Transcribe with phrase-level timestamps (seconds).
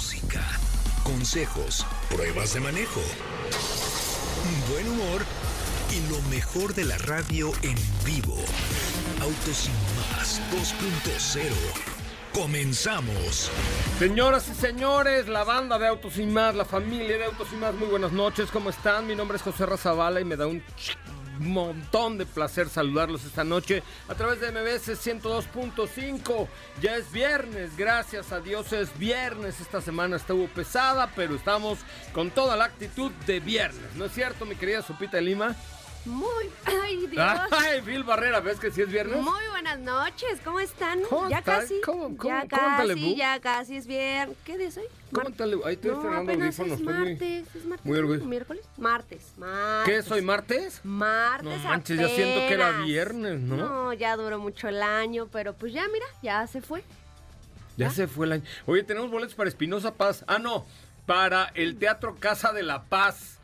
[0.00, 0.40] música,
[1.04, 3.02] consejos, pruebas de manejo,
[4.70, 5.20] buen humor
[5.92, 8.34] y lo mejor de la radio en vivo.
[9.20, 9.68] Autos
[10.16, 11.42] más 2.0.
[12.32, 13.50] Comenzamos.
[13.98, 18.12] Señoras y señores, la banda de Autos Más, la familia de Autos Más, muy buenas
[18.12, 19.06] noches, ¿cómo están?
[19.06, 20.62] Mi nombre es José Razabala y me da un
[21.40, 26.48] montón de placer saludarlos esta noche a través de MBS 102.5.
[26.80, 29.60] Ya es viernes, gracias a Dios es viernes.
[29.60, 31.78] Esta semana estuvo pesada, pero estamos
[32.12, 33.94] con toda la actitud de viernes.
[33.96, 35.56] ¿No es cierto, mi querida Sopita Lima?
[36.06, 37.24] Muy, ay Dios.
[37.50, 39.20] Ay, Phil Barrera, ¿ves que sí es viernes?
[39.22, 41.02] Muy buenas noches, ¿cómo están?
[41.02, 41.60] ¿Cómo ya está?
[41.60, 41.80] casi.
[41.82, 43.16] ¿Cómo- cómo- ya casi, bu?
[43.16, 44.36] ya casi es viernes.
[44.44, 44.84] ¿Qué día es hoy?
[45.12, 46.72] ¿Cómo le- Ahí estoy No, estrenando apenas audífonos.
[46.72, 47.86] es estoy muy- martes, es martes.
[47.86, 48.24] muy orgulloso.
[48.26, 48.64] ¿Miércoles?
[48.78, 49.84] Martes, martes.
[49.92, 50.80] ¿Qué es hoy, martes?
[50.84, 52.86] Martes No manches, ya siento que era apenas.
[52.86, 53.56] viernes, ¿no?
[53.56, 56.80] No, ya duró mucho el año, pero pues ya, mira, ya se fue.
[57.76, 57.90] Ya ¿Ya?
[57.90, 58.44] se fue el año.
[58.66, 60.24] Oye, tenemos boletos para Espinosa Paz.
[60.26, 60.64] Ah, no,
[61.04, 63.36] para el Teatro Casa de la Paz.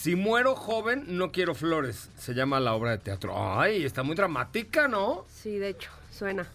[0.00, 2.08] Si muero joven, no quiero flores.
[2.16, 3.34] Se llama la obra de teatro.
[3.36, 5.26] Ay, está muy dramática, ¿no?
[5.28, 6.48] Sí, de hecho, suena.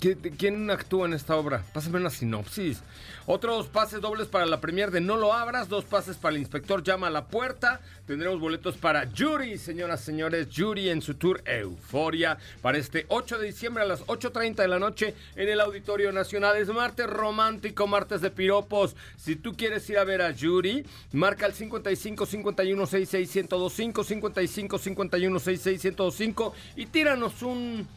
[0.00, 1.64] ¿Qui- ¿Quién actúa en esta obra?
[1.72, 2.82] Pásame una sinopsis.
[3.26, 6.82] Otros pases dobles para la premier de No lo abras, dos pases para el inspector
[6.82, 7.80] llama a la puerta.
[8.06, 13.46] Tendremos boletos para Yuri, señoras, señores, Yuri en su tour Euforia para este 8 de
[13.46, 16.56] diciembre a las 8.30 de la noche en el Auditorio Nacional.
[16.58, 18.94] Es martes romántico, martes de piropos.
[19.16, 24.78] Si tú quieres ir a ver a Yuri, marca el 55 51 66 1025 55
[24.78, 27.88] 51 66 1025 y tíranos un...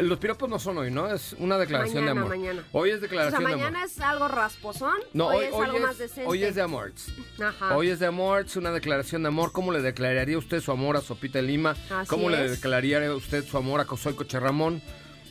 [0.00, 1.12] Los piropos no son hoy, ¿no?
[1.12, 2.38] Es una declaración Mañana, de amor.
[2.38, 2.64] mañana.
[2.72, 3.58] Hoy es O sea, declaración de amor.
[3.58, 4.94] mañana es algo rasposón.
[5.12, 6.26] No, hoy, hoy, es hoy algo es, más decente.
[6.26, 6.92] hoy es de amor.
[7.42, 7.76] Ajá.
[7.76, 9.50] Hoy es de amor, es una declaración de amor.
[9.52, 11.74] ¿Cómo le declararía usted su amor a Sopita de Lima?
[11.90, 14.80] Así ¿Cómo le declararía usted su amor a Cosoy Coche Ramón?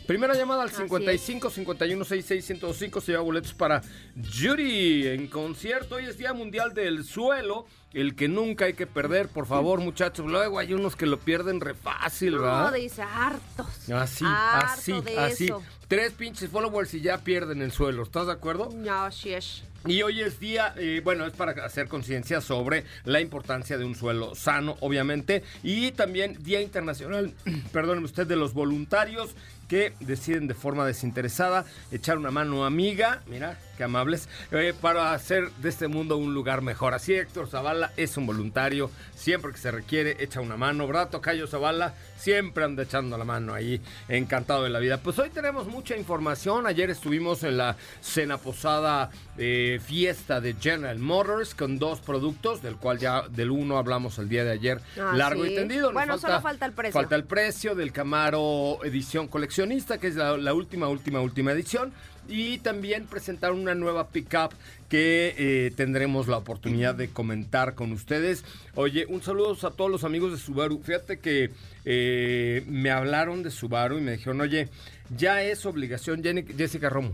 [0.09, 3.83] Primera llamada al Así 55 51 66 1025 se lleva boletos para
[4.15, 5.97] Judy en concierto.
[5.97, 10.25] Hoy es Día Mundial del Suelo, el que nunca hay que perder, por favor, muchachos.
[10.25, 12.73] Luego hay unos que lo pierden re fácil, No, ¿verdad?
[12.73, 13.67] dice hartos.
[13.91, 15.45] Así, Harto así, de así.
[15.45, 15.61] eso.
[15.87, 18.01] Tres pinches followers y ya pierden el suelo.
[18.01, 18.71] ¿Estás de acuerdo?
[18.73, 19.61] No, así es.
[19.85, 23.95] Y hoy es día, eh, bueno, es para hacer conciencia sobre la importancia de un
[23.95, 27.33] suelo sano, obviamente, y también Día Internacional,
[27.71, 29.35] perdóneme usted, de los voluntarios
[29.69, 35.49] que deciden de forma desinteresada echar una mano amiga, mira, qué amables, eh, para hacer
[35.53, 36.93] de este mundo un lugar mejor.
[36.93, 41.09] Así Héctor Zavala es un voluntario, siempre que se requiere echa una mano, ¿verdad?
[41.09, 43.79] Tocayo Zavala siempre anda echando la mano ahí,
[44.09, 44.97] encantado de la vida.
[44.97, 50.99] Pues hoy tenemos mucha información, ayer estuvimos en la cena posada eh, fiesta de General
[50.99, 55.13] Motors con dos productos, del cual ya del uno hablamos el día de ayer, Ah,
[55.15, 55.53] largo sí.
[55.53, 55.83] y tendido.
[55.83, 56.99] Nos Bueno, solo falta el precio.
[56.99, 61.93] Falta el precio del Camaro edición coleccionista, que es la, la última, última, última edición.
[62.29, 64.53] Y también presentar una nueva pickup
[64.87, 68.45] que eh, tendremos la oportunidad de comentar con ustedes.
[68.75, 70.81] Oye, un saludo a todos los amigos de Subaru.
[70.83, 71.49] Fíjate que
[71.85, 74.69] eh, me hablaron de Subaru y me dijeron, oye,
[75.17, 77.11] ya es obligación, Jenny- Jessica Romo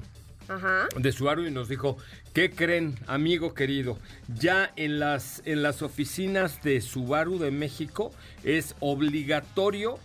[0.49, 0.89] Ajá.
[0.97, 1.97] de Subaru y nos dijo,
[2.33, 3.97] ¿qué creen, amigo querido?
[4.39, 8.11] Ya en las, en las oficinas de Subaru de México
[8.43, 9.97] es obligatorio,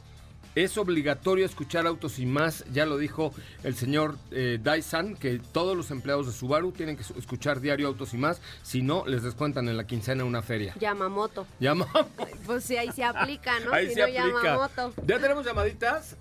[0.55, 3.32] es obligatorio escuchar Autos y Más, ya lo dijo
[3.62, 8.14] el señor eh, Daisan, que todos los empleados de Subaru tienen que escuchar diario Autos
[8.14, 10.75] y Más, si no, les descuentan en la quincena una feria.
[10.79, 11.47] Yamamoto.
[11.58, 11.91] Llamamos.
[12.47, 13.73] Pues sí, ahí se aplica, ¿no?
[13.73, 14.43] Ahí si se no, aplica.
[14.43, 14.94] Yamamoto.
[15.06, 16.17] ¿Ya tenemos llamaditas?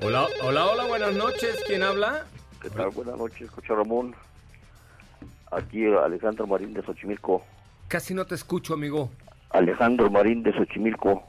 [0.00, 1.62] Hola, hola, hola, buenas noches.
[1.66, 2.26] ¿Quién habla?
[2.60, 2.90] ¿Qué tal?
[2.90, 4.14] Buenas noches, Coche Ramón.
[5.50, 7.44] Aquí Alejandro Marín de Xochimilco.
[7.86, 9.10] Casi no te escucho, amigo.
[9.50, 11.27] Alejandro Marín de Xochimilco.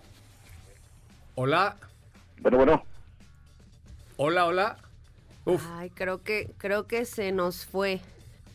[1.42, 1.78] Hola,
[2.42, 2.84] Bueno, bueno.
[4.18, 4.78] hola, hola.
[5.46, 8.02] Uf, Ay, creo que, creo que se nos fue.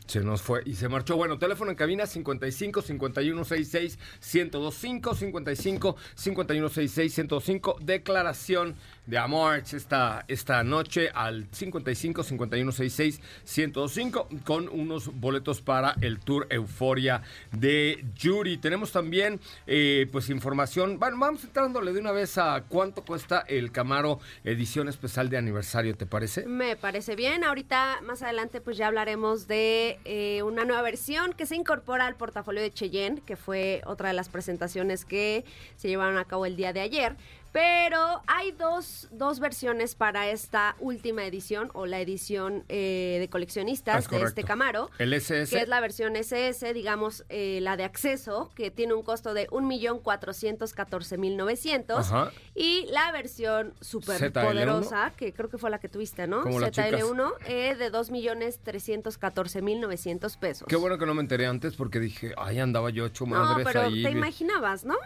[0.07, 1.17] Se nos fue y se marchó.
[1.17, 7.77] Bueno, teléfono en cabina 55 51 66 1025 55 51 66 1025.
[7.81, 8.75] Declaración
[9.07, 16.21] de amor esta, esta noche al 55 51 66 1025 con unos boletos para el
[16.21, 17.23] tour Euforia
[17.53, 18.57] de Yuri.
[18.57, 20.99] Tenemos también eh, pues información.
[20.99, 25.97] Bueno, vamos entrándole de una vez a cuánto cuesta el Camaro edición especial de aniversario,
[25.97, 26.47] ¿te parece?
[26.47, 27.45] Me parece bien.
[27.45, 32.17] Ahorita más adelante pues ya hablaremos de eh, una nueva versión que se incorpora al
[32.17, 35.45] portafolio de Cheyenne, que fue otra de las presentaciones que
[35.77, 37.17] se llevaron a cabo el día de ayer.
[37.55, 44.07] Pero hay dos, dos versiones para esta última edición o la edición eh, de coleccionistas
[44.07, 44.43] Es de este.
[44.43, 44.91] Camaro.
[44.99, 45.55] El SS.
[45.55, 49.47] Que es la versión SS, digamos, eh, la de acceso, que tiene un costo de
[49.51, 51.97] 1.414.900.
[51.97, 52.33] Ajá.
[52.57, 54.33] Y la versión super ZL1.
[54.33, 56.43] poderosa, que creo que fue la que tuviste, ¿no?
[56.43, 60.67] Como las ZL1, eh, de 2.314.900 pesos.
[60.67, 63.83] Qué bueno que no me enteré antes porque dije, ay, andaba yo No, madres pero
[63.83, 64.03] ahí.
[64.03, 64.97] te imaginabas, ¿no?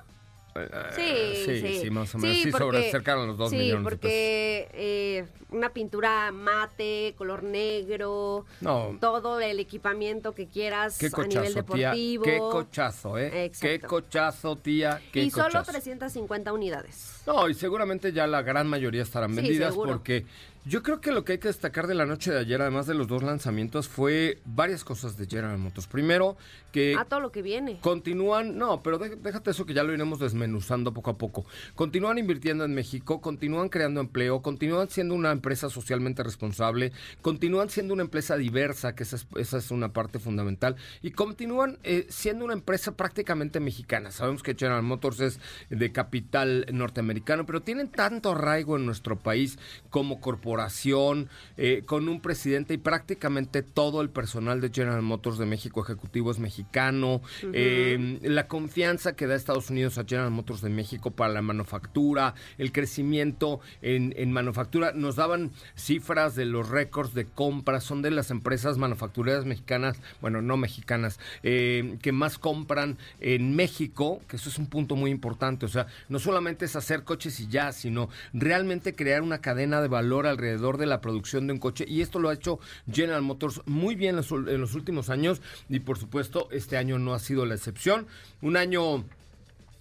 [0.95, 2.37] Sí, sí, sí, sí, más o menos.
[2.39, 7.43] Sí, sobre cerca de los dos sí, millones de porque eh, una pintura mate, color
[7.43, 8.97] negro, No.
[9.01, 11.89] todo el equipamiento que quieras Qué a nivel cochazo, tía.
[11.91, 12.25] deportivo.
[12.25, 13.45] Qué cochazo, ¿eh?
[13.45, 13.67] Exacto.
[13.67, 15.01] Qué cochazo, tía.
[15.13, 15.71] Qué y solo cochazo.
[15.73, 17.23] 350 unidades.
[17.27, 20.25] No, y seguramente ya la gran mayoría estarán Sí, vendidas porque
[20.69, 22.95] yo creo que lo que hay que destacar de la noche de ayer, además de
[22.95, 25.87] los dos lanzamientos, fue varias cosas de General Motors.
[25.87, 26.37] Primero,
[26.73, 27.79] que a todo lo que viene.
[27.81, 31.47] Continúan, no, pero dé- déjate eso que ya lo iremos desmenuzando poco a poco.
[31.75, 36.93] Continúan invirtiendo en México, continúan creando empleo, continúan siendo una empresa socialmente responsable,
[37.23, 41.79] continúan siendo una empresa diversa, que esa es, esa es una parte fundamental, y continúan
[41.85, 44.11] eh, siendo una empresa prácticamente mexicana.
[44.11, 49.59] Sabemos que General Motors es de capital norteamericano, pero tienen tanto arraigo en nuestro país
[49.89, 50.58] como corporación,
[51.57, 56.31] eh, con un presidente y prácticamente todo el personal de General Motors de México ejecutivo
[56.31, 57.21] es mexicano.
[57.53, 62.35] Eh, la confianza que da Estados Unidos a General Motors de México para la manufactura,
[62.59, 64.93] el crecimiento en, en manufactura.
[64.93, 70.43] Nos daban cifras de los récords de compras, son de las empresas manufactureras mexicanas, bueno,
[70.43, 75.67] no mexicanas, eh, que más compran en México, que eso es un punto muy importante.
[75.67, 79.89] O sea, no solamente es hacer coches y ya, sino realmente crear una cadena de
[79.89, 81.85] valor alrededor de la producción de un coche.
[81.89, 85.11] Y esto lo ha hecho General Motors muy bien en los, ul- en los últimos
[85.11, 88.07] años y por supuesto este año no ha sido la excepción.
[88.41, 89.05] Un año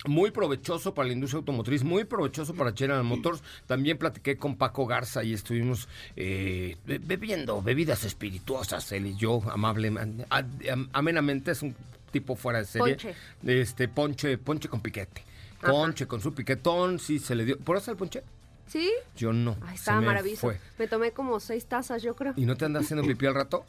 [0.05, 3.41] muy provechoso para la industria automotriz, muy provechoso para General Motors.
[3.67, 9.41] También platiqué con Paco Garza y estuvimos eh, be- bebiendo bebidas espirituosas, él y yo,
[9.51, 9.91] amable,
[10.29, 11.75] a- am- amenamente, es un
[12.11, 12.95] tipo fuera de serie.
[12.95, 13.15] Ponche.
[13.61, 15.23] Este, ponche, ponche con piquete.
[15.61, 15.71] Ajá.
[15.71, 17.57] Ponche con su piquetón, sí se le dio.
[17.57, 18.21] ¿Por eso el ponche?
[18.67, 18.91] ¿Sí?
[19.15, 19.55] Yo no.
[19.65, 20.41] Ay, estaba me maravilloso.
[20.41, 20.59] fue.
[20.77, 22.33] Me tomé como seis tazas, yo creo.
[22.35, 23.65] ¿Y no te andas haciendo pipí al rato?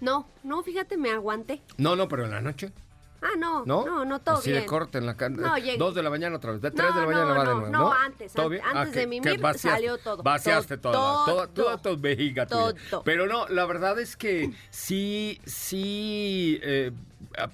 [0.00, 1.62] No, no, fíjate, me aguanté.
[1.78, 2.72] No, no, pero en la noche.
[3.22, 3.86] Ah, no, ¿No?
[3.86, 4.62] no, no, todo Así bien.
[4.64, 5.34] de corte en la cara.
[5.34, 5.78] No, llegué.
[5.78, 6.60] Dos de la mañana otra vez.
[6.60, 7.66] De No, tres de la mañana no, va de nuevo.
[7.70, 7.92] no, ¿no?
[7.94, 8.62] antes, ¿Todo an- bien?
[8.66, 10.22] antes que- de que mimir vaciaste- salió todo.
[10.22, 11.48] Vaciaste Todo, toda, todo.
[11.48, 12.74] toda tu vejiga tuya.
[12.90, 13.02] Todo.
[13.02, 16.58] Pero no, la verdad es que sí, sí.
[16.62, 16.92] eh,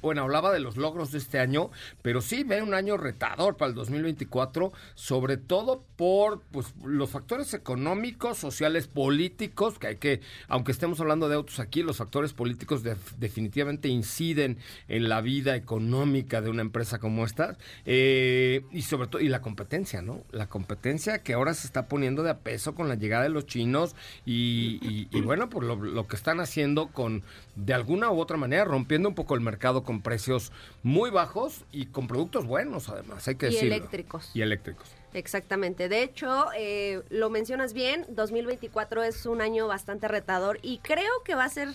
[0.02, 1.70] bueno, hablaba de los logros de este año,
[2.02, 7.54] pero sí ve un año retador para el 2024, sobre todo por pues, los factores
[7.54, 12.82] económicos, sociales, políticos, que hay que, aunque estemos hablando de autos aquí, los factores políticos
[12.82, 19.08] def- definitivamente inciden en la vida económica de una empresa como esta, eh, y sobre
[19.08, 20.22] todo, y la competencia, ¿no?
[20.32, 23.46] La competencia que ahora se está poniendo de a peso con la llegada de los
[23.46, 23.94] chinos
[24.26, 27.22] y, bueno, por lo, lo que están haciendo con,
[27.56, 31.86] de alguna u otra manera, rompiendo un poco el mercado con precios muy bajos y
[31.86, 33.74] con productos buenos, además, hay que Y decirlo.
[33.76, 34.30] eléctricos.
[34.34, 34.88] Y eléctricos.
[35.14, 35.88] Exactamente.
[35.88, 41.34] De hecho, eh, lo mencionas bien, 2024 es un año bastante retador y creo que
[41.34, 41.68] va a ser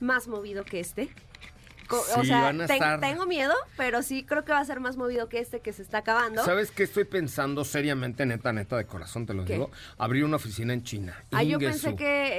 [0.00, 1.08] más movido que este.
[1.88, 4.96] Co- o sea, ten- estar- tengo miedo, pero sí creo que va a ser más
[4.96, 6.42] movido que este que se está acabando.
[6.44, 9.54] ¿Sabes qué estoy pensando seriamente, neta, neta, de corazón, te lo ¿Qué?
[9.54, 9.70] digo?
[9.98, 11.22] Abrir una oficina en China.
[11.32, 12.30] Ah, yo pensé que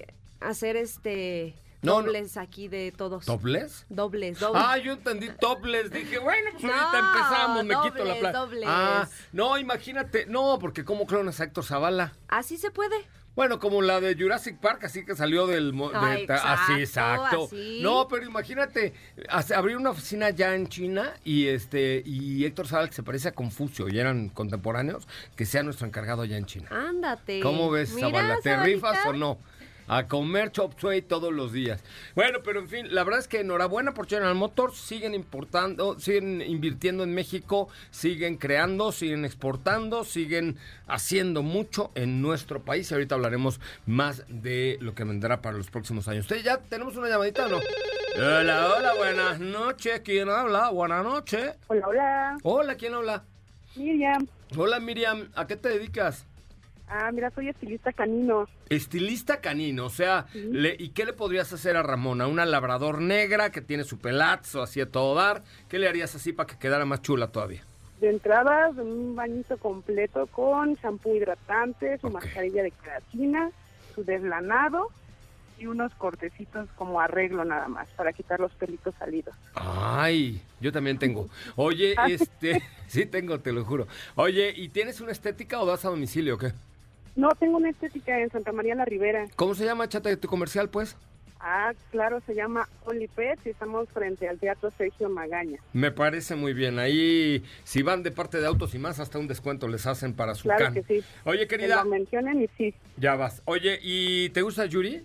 [0.00, 0.06] eh,
[0.40, 2.06] hacer este No, no.
[2.06, 3.24] dobles aquí de todos.
[3.24, 3.86] ¿Topless?
[3.88, 4.62] Dobles, dobles.
[4.64, 5.90] Ah, yo entendí topless.
[5.90, 8.38] Dije, bueno, pues No, ahorita empezamos, me quito la dobles, plata.
[8.38, 8.64] dobles.
[8.68, 10.26] Ah, no, imagínate.
[10.26, 12.12] No, porque ¿cómo clonas a Héctor Zavala?
[12.28, 12.96] Así se puede.
[13.36, 15.70] Bueno, como la de Jurassic Park, así que salió del...
[15.72, 17.78] de- Ah, así, exacto, así.
[17.80, 18.92] No, pero imagínate,
[19.54, 23.32] abrir una oficina ya en China y este y Héctor Zavala, que se parece a
[23.32, 25.06] Confucio y eran contemporáneos,
[25.36, 26.68] que sea nuestro encargado ya en China.
[26.70, 27.40] Ándate.
[27.40, 28.36] ¿Cómo ves, Mira, Zavala?
[28.42, 28.64] ¿Te Zabalita.
[28.90, 29.38] rifas o no?
[29.92, 31.82] A comer chop suey todos los días.
[32.14, 34.76] Bueno, pero en fin, la verdad es que enhorabuena por General Motors.
[34.76, 40.56] Siguen importando, siguen invirtiendo en México, siguen creando, siguen exportando, siguen
[40.86, 42.88] haciendo mucho en nuestro país.
[42.88, 46.26] Y ahorita hablaremos más de lo que vendrá para los próximos años.
[46.26, 47.60] ¿Usted ya tenemos una llamadita o no?
[48.14, 50.02] Hola, hola, buenas noches.
[50.04, 50.70] ¿Quién habla?
[50.70, 51.56] Buenas noches.
[51.66, 52.38] Hola, hola.
[52.44, 53.24] Hola, ¿quién habla?
[53.74, 54.24] Miriam.
[54.56, 55.32] Hola, Miriam.
[55.34, 56.26] ¿A qué te dedicas?
[56.92, 58.48] Ah, mira, soy estilista canino.
[58.68, 62.26] Estilista canino, o sea, le- ¿y qué le podrías hacer a Ramona?
[62.26, 65.42] ¿Una labrador negra que tiene su pelazo así a todo dar?
[65.68, 67.62] ¿Qué le harías así para que quedara más chula todavía?
[68.00, 73.50] De entrada, un bañito completo con champú hidratante, su mascarilla de queratina,
[73.94, 74.88] su deslanado
[75.58, 79.34] y unos cortecitos como arreglo nada más para quitar los pelitos salidos.
[79.54, 81.28] Ay, yo también tengo.
[81.56, 83.86] Oye, este, sí tengo, te lo juro.
[84.16, 86.52] Oye, ¿y tienes una estética o das a domicilio o qué?
[87.20, 89.26] No, tengo una estética en Santa María la Ribera.
[89.36, 90.96] ¿Cómo se llama, chata, tu comercial, pues?
[91.38, 95.58] Ah, claro, se llama Only Pets y estamos frente al Teatro Sergio Magaña.
[95.74, 96.78] Me parece muy bien.
[96.78, 100.34] Ahí, si van de parte de autos y más, hasta un descuento les hacen para
[100.34, 100.74] su Claro can.
[100.74, 101.04] que sí.
[101.24, 103.42] Oye, Que querida, lo mencionen y sí, ya vas.
[103.44, 105.04] Oye, ¿y te gusta Yuri?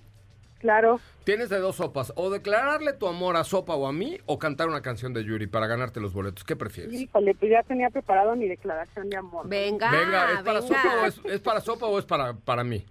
[0.60, 1.00] Claro.
[1.24, 4.68] Tienes de dos sopas, o declararle tu amor a Sopa o a mí, o cantar
[4.68, 6.44] una canción de Yuri para ganarte los boletos.
[6.44, 6.94] ¿Qué prefieres?
[6.94, 9.48] Híjole, pues ya tenía preparado mi declaración de amor.
[9.48, 10.62] Venga, Venga, ¿es para, venga.
[10.82, 12.86] Sopa o es, es para Sopa o es para, para mí?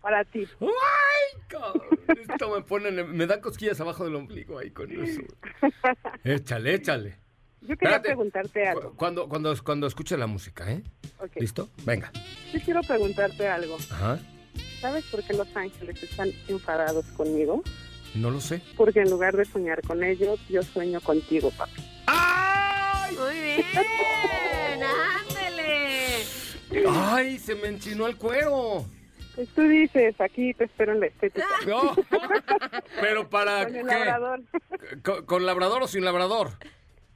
[0.00, 0.46] Para ti.
[0.60, 1.82] ¡Ay, cabrón!
[2.08, 5.22] Esto me pone, me dan cosquillas abajo del ombligo ahí con eso.
[6.24, 7.16] Échale, échale.
[7.62, 8.08] Yo quería Espérate.
[8.08, 8.90] preguntarte algo.
[8.90, 10.82] Cu- Cuando, cuando, cuando escuche la música, ¿eh?
[11.36, 11.70] ¿Listo?
[11.86, 12.12] Venga.
[12.52, 13.76] Yo quiero preguntarte algo.
[13.90, 14.18] Ajá.
[14.84, 17.62] ¿Sabes por qué los ángeles están enfadados conmigo?
[18.14, 18.60] No lo sé.
[18.76, 21.82] Porque en lugar de soñar con ellos, yo sueño contigo, papi.
[22.06, 23.16] ¡Ay!
[23.16, 26.24] Muy bien, ándele.
[26.86, 27.38] ¡Ay!
[27.38, 28.84] Se me enchinó el cuero.
[29.34, 31.46] Pues tú dices, aquí te espero en la estética.
[31.66, 31.96] No.
[33.00, 33.94] Pero para Con el qué?
[33.94, 34.40] labrador.
[35.02, 36.50] ¿Con, con labrador o sin labrador?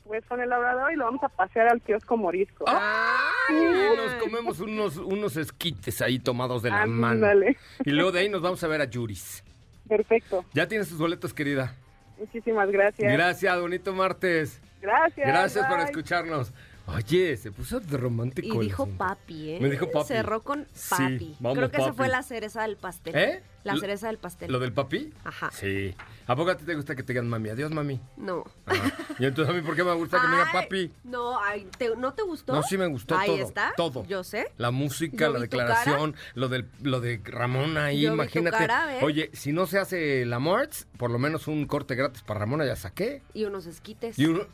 [0.08, 2.64] Pues con el labrador y lo vamos a pasear al kiosco morisco.
[2.66, 3.94] ¡Ay!
[3.94, 7.26] Nos comemos unos, unos esquites ahí tomados de la mano.
[7.26, 7.58] Ándale.
[7.84, 9.44] Y luego de ahí nos vamos a ver a Yuris.
[9.86, 10.46] Perfecto.
[10.54, 11.74] Ya tienes tus boletos, querida.
[12.18, 13.12] Muchísimas gracias.
[13.12, 14.62] Gracias, bonito martes.
[14.80, 15.26] Gracias.
[15.26, 16.54] Gracias por escucharnos.
[16.94, 18.62] Oye, se puso de romántico.
[18.62, 19.58] Y dijo papi, ¿eh?
[19.60, 20.08] Me dijo papi.
[20.08, 21.36] Cerró con Sí, papi.
[21.38, 21.96] vamos, Creo que esa papi.
[21.96, 23.14] fue la cereza del pastel.
[23.16, 23.42] ¿Eh?
[23.64, 24.50] La cereza del pastel.
[24.50, 25.12] ¿Lo del papi?
[25.24, 25.50] Ajá.
[25.50, 25.94] Sí.
[26.26, 27.50] ¿A poco a ti te gusta que te digan mami?
[27.50, 28.00] Adiós, mami.
[28.16, 28.44] No.
[28.64, 28.92] Ajá.
[29.18, 30.90] Y entonces a mí, ¿por qué me gusta que me digan papi?
[31.04, 32.54] No, ay, ¿te- ¿no te gustó?
[32.54, 33.46] No, sí me gustó Ahí todo.
[33.46, 33.72] está.
[33.76, 34.06] Todo.
[34.06, 34.46] Yo sé.
[34.56, 38.56] La música, Yo la declaración, lo del lo de Ramona ahí, Yo vi tu imagínate.
[38.56, 39.04] cara, ver.
[39.04, 42.64] Oye, si no se hace la Morts, por lo menos un corte gratis para Ramona
[42.64, 43.20] ya saqué.
[43.34, 44.18] Y unos esquites.
[44.18, 44.46] Y uno.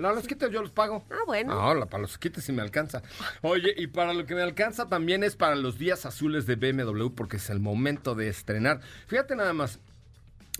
[0.00, 1.04] No, los quites yo los pago.
[1.10, 1.54] Ah, bueno.
[1.54, 3.02] No, la- para los quites sí me alcanza.
[3.42, 7.08] Oye, y para lo que me alcanza también es para los días azules de BMW,
[7.14, 8.80] porque es el momento de estrenar.
[9.06, 9.78] Fíjate nada más.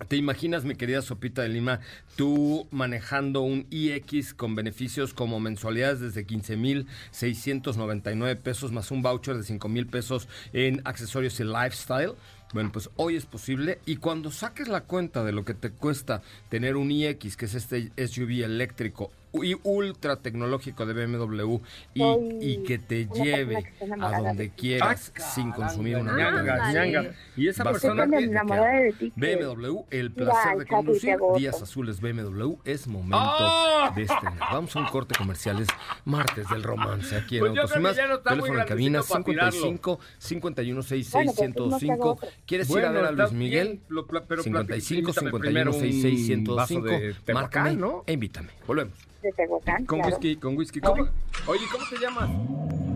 [0.07, 1.79] ¿Te imaginas, mi querida Sopita de Lima,
[2.15, 9.43] tú manejando un iX con beneficios como mensualidades desde 15,699 pesos más un voucher de
[9.43, 12.13] 5 mil pesos en accesorios y lifestyle?
[12.53, 16.23] Bueno, pues hoy es posible y cuando saques la cuenta de lo que te cuesta
[16.49, 21.57] tener un iX, que es este SUV eléctrico y ultra tecnológico de BMW
[21.93, 22.03] y,
[22.41, 23.65] y que te una lleve
[24.01, 26.73] a donde quieras Ah, sin consumir una ándale.
[26.73, 27.13] ñanga.
[27.37, 30.65] Y esa Vas persona que- tan enamorada de ti que- BMW, el Mira, placer de
[30.65, 33.93] conducir, días azules BMW, es momento ¡Ah!
[33.95, 34.39] de estrenar.
[34.51, 35.67] Vamos a un corte comercial, es
[36.03, 37.97] martes del romance aquí en Pues Autos y Más.
[37.97, 39.51] no Teléfono en cabina grandecito para tirarlo.
[39.51, 42.11] 55 51 66 Bueno, pues, no se haga 105.
[42.11, 42.29] otro.
[42.45, 43.67] ¿Quieres ir Bueno, a ver a Luis Miguel?
[43.67, 46.87] bien, lo pero 55 platícame 51 primero un 66 vaso 105.
[46.89, 48.03] de Tehuacán, Márcame ¿no?
[48.07, 48.49] e invítame.
[48.67, 48.93] Volvemos.
[49.21, 50.15] De Tehuacán, Con claro.
[50.15, 50.79] whisky, con whisky.
[50.81, 51.07] ¿Cómo?
[51.45, 52.29] Oye, ¿cómo te llamas?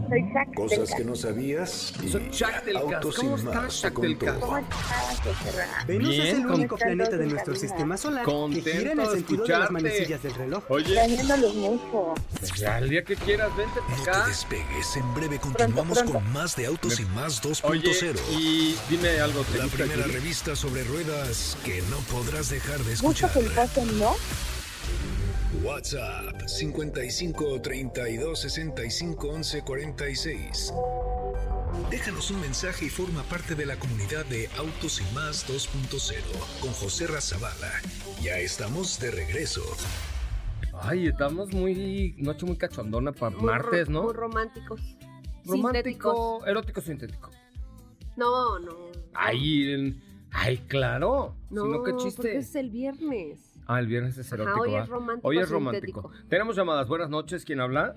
[0.09, 2.83] Soy Zac Cosas que no sabías y Soy Jack del Cas.
[2.93, 4.35] Autos ¿Cómo estás, con del Cas?
[4.39, 5.87] ¿Cómo estás?
[5.87, 8.99] Venus Bien, es el único contento planeta de de nuestro sistema solar que gira en
[8.99, 9.73] el de sentido de las escucharte.
[9.73, 10.63] manecillas del reloj.
[10.69, 12.13] Oye, Extrañándolos mucho.
[12.39, 14.27] pues ya el día que quieras, vente para No te acá.
[14.27, 16.13] despegues, en breve continuamos pronto.
[16.13, 18.19] con más de Autos y Más Oye, 2.0.
[18.31, 20.11] y dime algo, ¿te La gusta primera Yuri?
[20.19, 23.31] revista sobre ruedas que no podrás dejar de Mucho escuchar.
[23.33, 24.15] culposo, ¿no?
[25.65, 30.73] WhatsApp 55 32 65 11 46.
[31.89, 36.71] Déjanos un mensaje y forma parte de la comunidad de Autos y Más 2.0 con
[36.71, 37.71] José Razabala.
[38.21, 39.63] Ya estamos de regreso.
[40.81, 42.13] Ay, estamos muy.
[42.19, 44.03] Noche muy cachondona para Muy martes, ¿no?
[44.03, 44.79] Muy románticos.
[45.43, 46.13] Sintéticos.
[46.13, 47.31] Romántico, erótico sintético.
[48.15, 48.75] No, no.
[49.15, 49.99] Ay,
[50.31, 51.35] ay, claro.
[51.49, 52.37] No, si no, qué porque chiste.
[52.37, 53.54] es el viernes.
[53.67, 54.61] Ah, el viernes es Ajá, erótico.
[54.61, 56.01] hoy es romántico Hoy es romántico.
[56.03, 56.29] sintético.
[56.29, 56.87] Tenemos llamadas.
[56.87, 57.43] Buenas noches.
[57.45, 57.93] ¿Quién habla?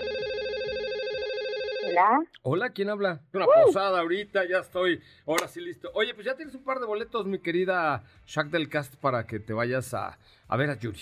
[1.87, 2.21] Hola.
[2.43, 3.21] Hola, ¿quién habla?
[3.33, 3.67] Una Uh.
[3.67, 5.01] posada ahorita, ya estoy.
[5.27, 5.91] Ahora sí listo.
[5.95, 9.41] Oye, pues ya tienes un par de boletos, mi querida Shaq del Cast, para que
[9.41, 11.01] te vayas a, a ver a Yuri.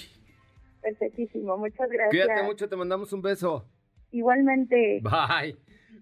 [0.80, 2.10] Perfectísimo, muchas gracias.
[2.10, 3.66] Cuídate mucho, te mandamos un beso.
[4.12, 5.00] Igualmente.
[5.02, 5.56] Bye.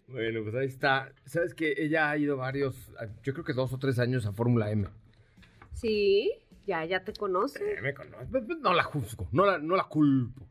[0.06, 1.12] Bueno, pues ahí está.
[1.24, 2.90] Sabes que ella ha ido varios,
[3.22, 4.86] yo creo que dos o tres años a Fórmula M.
[5.72, 6.30] Sí.
[6.66, 7.74] Ya, ya te conoce.
[7.74, 8.26] Eh, me conoce.
[8.30, 10.46] Pues, pues, No la juzgo, no la, no la culpo.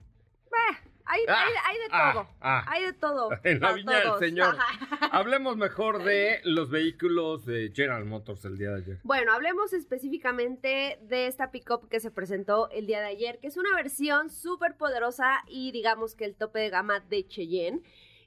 [1.05, 2.27] Hay, Ah, hay- hay de ah, todo.
[2.39, 2.65] ah.
[2.69, 3.29] Hay de todo.
[3.43, 4.55] En la viña del señor.
[5.11, 8.99] Hablemos mejor de los vehículos de General Motors el día de ayer.
[9.03, 13.57] Bueno, hablemos específicamente de esta pickup que se presentó el día de ayer, que es
[13.57, 17.81] una versión súper poderosa y digamos que el tope de gama de Cheyenne,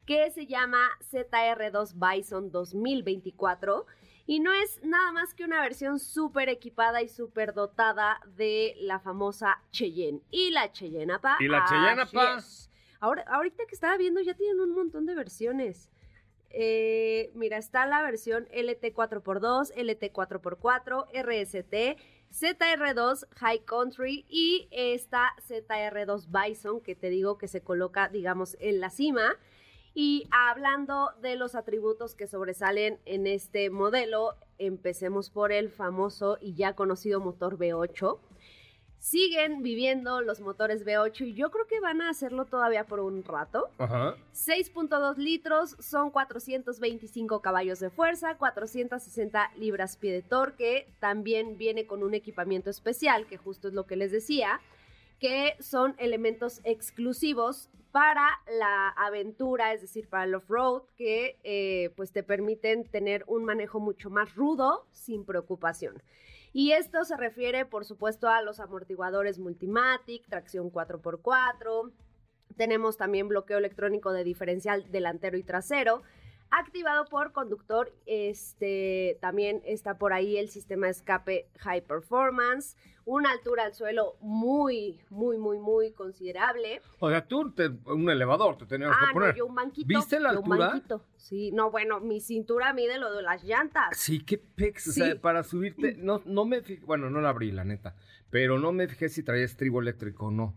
[0.05, 0.78] que se llama
[1.11, 3.87] ZR2 Bison 2024.
[4.26, 8.99] Y no es nada más que una versión súper equipada y súper dotada de la
[8.99, 10.21] famosa Cheyenne.
[10.30, 11.37] Y la Cheyenne apa.
[11.38, 12.02] ¿Y la Cheyenne
[12.37, 12.71] es.
[12.99, 15.90] Ahora, ahorita que estaba viendo, ya tienen un montón de versiones.
[16.50, 22.00] Eh, mira, está la versión LT4x2, LT4x4, RST,
[22.33, 28.80] ZR2 High Country y esta ZR2 Bison que te digo que se coloca, digamos, en
[28.80, 29.37] la cima.
[29.99, 36.53] Y hablando de los atributos que sobresalen en este modelo, empecemos por el famoso y
[36.53, 38.19] ya conocido motor V8.
[38.99, 43.25] Siguen viviendo los motores V8 y yo creo que van a hacerlo todavía por un
[43.25, 43.71] rato.
[43.79, 44.17] Ajá.
[44.35, 50.93] 6.2 litros, son 425 caballos de fuerza, 460 libras-pie de torque.
[51.00, 54.61] También viene con un equipamiento especial, que justo es lo que les decía,
[55.21, 62.12] que son elementos exclusivos para la aventura, es decir, para el off-road, que eh, pues
[62.12, 66.03] te permiten tener un manejo mucho más rudo sin preocupación.
[66.53, 71.91] Y esto se refiere, por supuesto, a los amortiguadores Multimatic, tracción 4x4,
[72.59, 76.03] tenemos también bloqueo electrónico de diferencial delantero y trasero.
[76.50, 83.65] Activado por conductor, este también está por ahí el sistema escape High Performance, una altura
[83.65, 86.81] al suelo muy, muy, muy, muy considerable.
[87.00, 89.29] O sea, tú, te- un elevador te teníamos Ah, que poner.
[89.31, 89.87] no, yo un banquito.
[89.88, 90.69] ¿Viste la yo un altura?
[90.69, 91.03] banquito.
[91.17, 93.97] Sí, no, bueno, mi cintura mide lo de las llantas.
[93.97, 94.88] Sí, qué pex.
[94.88, 95.00] O Sí.
[95.00, 97.97] sea, para subirte, no, no me fijé, bueno, no la abrí, la neta,
[98.31, 100.55] pero no me fijé si traía estribo eléctrico o no.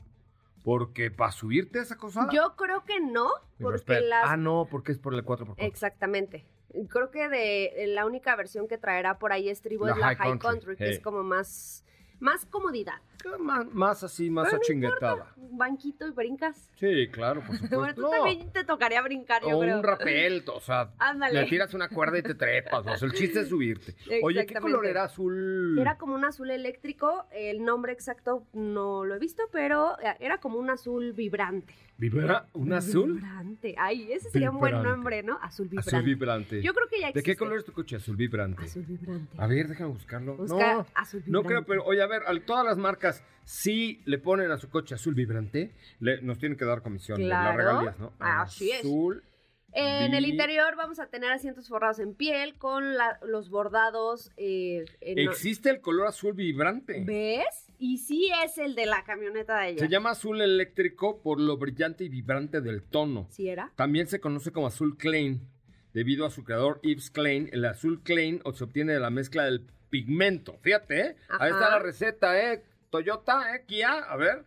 [0.69, 2.29] Porque para subirte a esa cosa.
[2.31, 5.55] Yo creo que no, porque las Ah, no, porque es por el 4x4.
[5.57, 6.45] Exactamente.
[6.89, 10.15] Creo que de la única versión que traerá por ahí estribo La es la High
[10.17, 10.91] High Country, Country, que hey.
[10.91, 11.83] es como más,
[12.19, 12.95] más comodidad.
[13.37, 15.33] Más, más así, más no achinguetada.
[15.35, 16.69] Un banquito y brincas.
[16.77, 17.77] Sí, claro, por supuesto.
[17.79, 18.09] Bueno, tú No.
[18.11, 19.75] también te tocaría brincar, yo O creo.
[19.77, 21.41] un rapel, o sea, Ándale.
[21.41, 22.87] le tiras una cuerda y te trepas.
[22.87, 23.93] O sea, el chiste es subirte.
[24.23, 25.77] Oye, ¿qué color era azul?
[25.77, 30.37] Era como un azul eléctrico, el nombre exacto no lo he visto, pero eh, era
[30.37, 31.73] como un azul vibrante.
[31.97, 32.45] ¿Vibra?
[32.53, 33.15] ¿Un azul?
[33.15, 33.75] Vibrante.
[33.77, 35.37] Ay, ese sería un buen nombre, ¿no?
[35.41, 35.89] Azul vibrante.
[35.89, 36.61] Azul vibrante.
[36.61, 37.31] Yo creo que ya ¿De existe.
[37.31, 37.97] qué color es tu coche?
[37.97, 38.63] Azul vibrante.
[38.63, 39.35] Azul vibrante.
[39.37, 40.37] A ver, déjame buscarlo.
[40.37, 41.47] Busca no, azul no vibrante.
[41.49, 44.95] creo, pero oye, a ver, al- todas las marcas sí le ponen a su coche
[44.95, 47.57] azul vibrante, le- nos tienen que dar comisión de las Claro.
[47.57, 48.11] regalías, ¿no?
[48.19, 48.79] Así es.
[48.79, 49.23] Azul.
[49.71, 54.31] En el interior vamos a tener asientos forrados en piel con la- los bordados.
[54.35, 57.03] eh, en- Existe el color azul vibrante.
[57.05, 57.67] ¿Ves?
[57.77, 59.79] Y sí es el de la camioneta de ella.
[59.79, 63.27] Se llama azul eléctrico por lo brillante y vibrante del tono.
[63.29, 63.71] ¿Sí era?
[63.75, 65.47] También se conoce como azul Klein,
[65.93, 67.47] debido a su creador Yves Klein.
[67.53, 70.57] El azul Klein se obtiene de la mezcla del pigmento.
[70.61, 71.15] Fíjate, ¿eh?
[71.39, 72.63] Ahí está la receta, ¿eh?
[72.89, 73.65] Toyota, ¿eh?
[73.65, 74.45] Kia, a ver.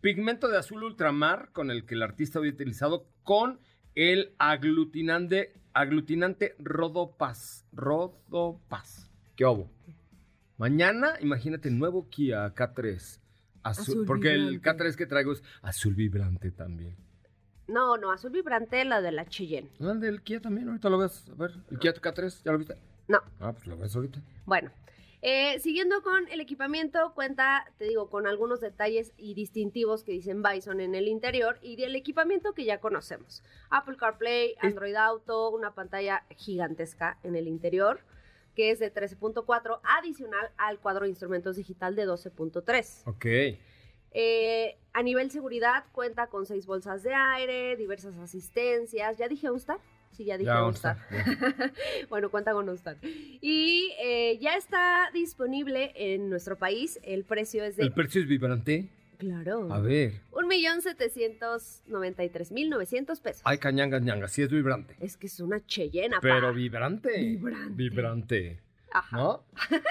[0.00, 3.60] Pigmento de azul ultramar con el que el artista había utilizado con
[3.94, 7.66] el aglutinante, aglutinante Rodopas.
[7.72, 9.10] Rodopas.
[9.36, 9.70] ¿Qué hubo?
[10.56, 13.20] Mañana, imagínate, nuevo Kia K3.
[13.62, 14.84] Azul, Azul porque el vibrante.
[14.84, 16.96] K3 que traigo es azul vibrante también.
[17.66, 19.70] No, no, azul vibrante, la de la Cheyenne.
[19.80, 21.28] Ah, el del Kia también, ahorita lo ves.
[21.30, 22.76] A ver, el Kia K3, ¿ya lo viste?
[23.10, 23.20] No.
[23.40, 24.20] Ah, pues lo ves ahorita.
[24.46, 24.70] Bueno,
[25.20, 30.44] eh, siguiendo con el equipamiento, cuenta, te digo, con algunos detalles y distintivos que dicen
[30.44, 33.42] Bison en el interior y el equipamiento que ya conocemos.
[33.68, 38.00] Apple CarPlay, Android Auto, una pantalla gigantesca en el interior
[38.54, 43.02] que es de 13.4 adicional al cuadro de instrumentos digital de 12.3.
[43.06, 43.26] Ok.
[44.12, 49.18] Eh, a nivel seguridad cuenta con seis bolsas de aire, diversas asistencias.
[49.18, 49.78] ¿Ya dije OnStar?
[50.12, 50.98] Sí, ya dije OnStar.
[52.08, 52.96] Bueno, cuenta con OnStar.
[53.02, 56.98] Y eh, ya está disponible en nuestro país.
[57.02, 57.84] El precio es de...
[57.84, 58.88] ¿El precio es vibrante?
[59.18, 59.72] Claro.
[59.72, 60.22] A ver.
[60.32, 63.42] Un millón setecientos noventa y tres mil novecientos pesos.
[63.44, 64.96] Ay, cañangas, ñangas, sí es vibrante.
[64.98, 67.18] Es que es una cheyena, Pero vibrante.
[67.18, 67.74] Vibrante.
[67.74, 68.60] Vibrante.
[68.92, 69.16] Ajá.
[69.16, 69.44] ¿No?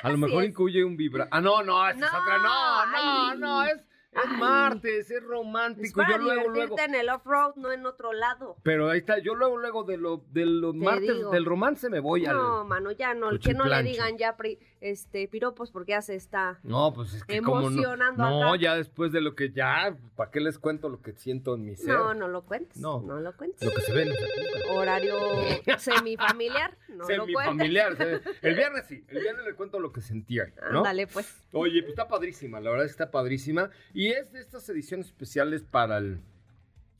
[0.03, 1.27] A lo mejor incluye un vibra.
[1.31, 2.37] Ah, no, no, esa es otra.
[2.39, 3.37] No, no, ay.
[3.37, 3.77] no, es,
[4.11, 5.97] es martes, es Es romántico.
[6.01, 6.83] para Yo luego, divertirte luego.
[6.83, 8.57] en el off-road, no en otro lado.
[8.63, 11.31] Pero ahí está, yo luego, luego de, lo, de los Te martes digo.
[11.31, 12.67] del romance me voy No, al.
[12.67, 13.29] mano, ya no.
[13.39, 16.59] Que no le digan ya pri- este piropos porque ya se está.
[16.63, 17.67] No, pues es que como no.
[17.69, 18.61] Emocionando No, acá.
[18.61, 21.75] ya después de lo que ya, ¿para qué les cuento lo que siento en mi
[21.75, 21.89] ser?
[21.95, 22.77] No, no lo cuentes.
[22.77, 23.01] No.
[23.01, 23.61] No, lo cuentes.
[23.61, 24.73] Lo que se ve no se juzga.
[24.73, 25.15] Horario
[25.77, 26.77] semifamiliar.
[26.89, 27.05] No lo.
[27.05, 27.95] Semifamiliar.
[27.97, 30.79] se- El viernes sí, el viernes le cuento lo que sentía, ¿no?
[30.79, 31.43] Ándale, pues.
[31.51, 33.69] Oye, pues está padrísima, la verdad es que está padrísima.
[33.93, 36.21] Y es de estas ediciones especiales para el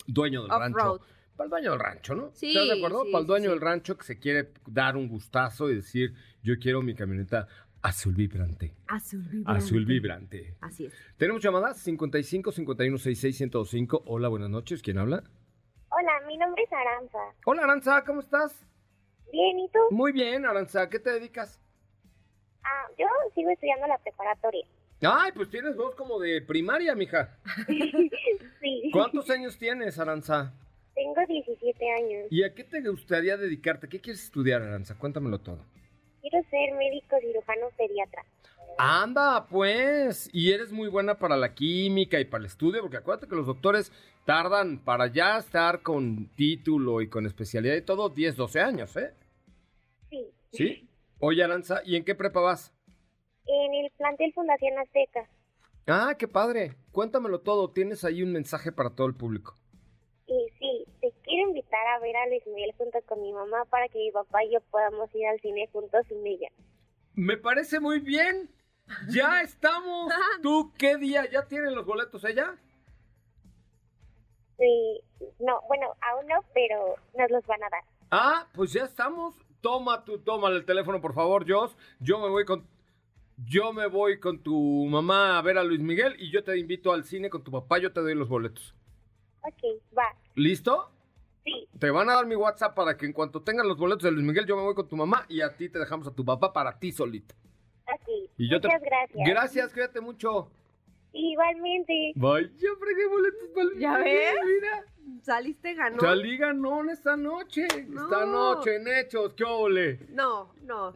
[0.08, 1.02] dueño del rancho.
[1.36, 2.32] Para el dueño del rancho, ¿no?
[2.34, 3.06] Sí, ¿Estás de acuerdo?
[3.06, 6.14] sí, para el dueño sí, del rancho que se quiere dar un gustazo y decir,
[6.44, 7.48] yo quiero mi camioneta
[7.82, 8.74] azul vibrante.
[8.88, 9.64] Azul vibrante.
[9.66, 10.56] Azul vibrante.
[10.62, 10.94] Así es.
[11.18, 14.04] Tenemos llamadas 55 51 66 1025.
[14.06, 14.82] Hola, buenas noches.
[14.82, 15.24] ¿Quién habla?
[15.92, 17.18] Hola, mi nombre es Aranza.
[17.46, 18.66] Hola, Aranza, ¿cómo estás?
[19.32, 19.80] Bien, ¿y tú?
[19.92, 20.82] Muy bien, Aranza.
[20.84, 21.62] ¿A qué te dedicas?
[22.64, 24.66] Ah, yo sigo estudiando la preparatoria.
[25.02, 27.38] Ay, pues tienes voz como de primaria, mija.
[28.62, 28.90] Sí.
[28.92, 30.54] ¿Cuántos años tienes, Aranza?
[30.94, 32.28] Tengo 17 años.
[32.30, 33.88] ¿Y a qué te gustaría dedicarte?
[33.88, 34.98] ¿Qué quieres estudiar, Aranza?
[34.98, 35.60] Cuéntamelo todo.
[36.20, 38.26] Quiero ser médico cirujano pediatra.
[38.78, 40.30] Anda, pues.
[40.34, 43.48] Y eres muy buena para la química y para el estudio, porque acuérdate que los
[43.48, 43.94] doctores
[44.26, 49.14] tardan para ya estar con título y con especialidad y todo 10, 12 años, ¿eh?
[50.10, 50.28] Sí.
[50.52, 50.90] ¿Sí?
[51.20, 52.74] Oye, Aranza, ¿y en qué prepa vas?
[53.46, 55.28] En el plantel Fundación Azteca.
[55.88, 56.76] Ah, qué padre.
[56.92, 57.72] Cuéntamelo todo.
[57.72, 59.56] Tienes ahí un mensaje para todo el público.
[60.28, 63.88] Y sí, te quiero invitar a ver a Luis Miguel junto con mi mamá para
[63.88, 66.50] que mi papá y yo podamos ir al cine juntos sin ella.
[67.16, 68.52] Me parece muy bien.
[69.10, 70.14] Ya estamos.
[70.44, 71.30] ¿Tú qué día?
[71.32, 72.56] ¿Ya tienen los boletos ella?
[74.58, 75.02] Sí,
[75.40, 77.84] no, bueno, aún no, pero nos los van a dar.
[78.12, 79.36] Ah, pues ya estamos.
[79.62, 81.76] Toma tu, toma el teléfono, por favor, Jos.
[82.00, 82.68] Yo me voy con.
[83.46, 86.92] Yo me voy con tu mamá a ver a Luis Miguel y yo te invito
[86.92, 88.76] al cine con tu papá, yo te doy los boletos.
[89.42, 90.04] Ok, va.
[90.36, 90.92] ¿Listo?
[91.46, 94.12] Sí, Te van a dar mi WhatsApp para que en cuanto tengan los boletos de
[94.12, 96.26] Luis Miguel, yo me voy con tu mamá y a ti te dejamos a tu
[96.26, 97.34] papá para ti solito.
[97.88, 98.30] ok.
[98.38, 99.28] Y yo te- Muchas gracias.
[99.30, 100.52] Gracias, cuídate mucho.
[101.14, 102.12] Igualmente.
[102.16, 102.48] Vaya,
[102.80, 104.46] fregué boletos para Luis ¿Ya Miguel, ves?
[104.46, 104.86] Mira.
[105.24, 106.00] Saliste ganó.
[106.00, 107.68] Salí ganón esta noche.
[107.88, 108.04] No.
[108.04, 110.00] Esta noche en Hechos, qué ole.
[110.10, 110.96] No, no.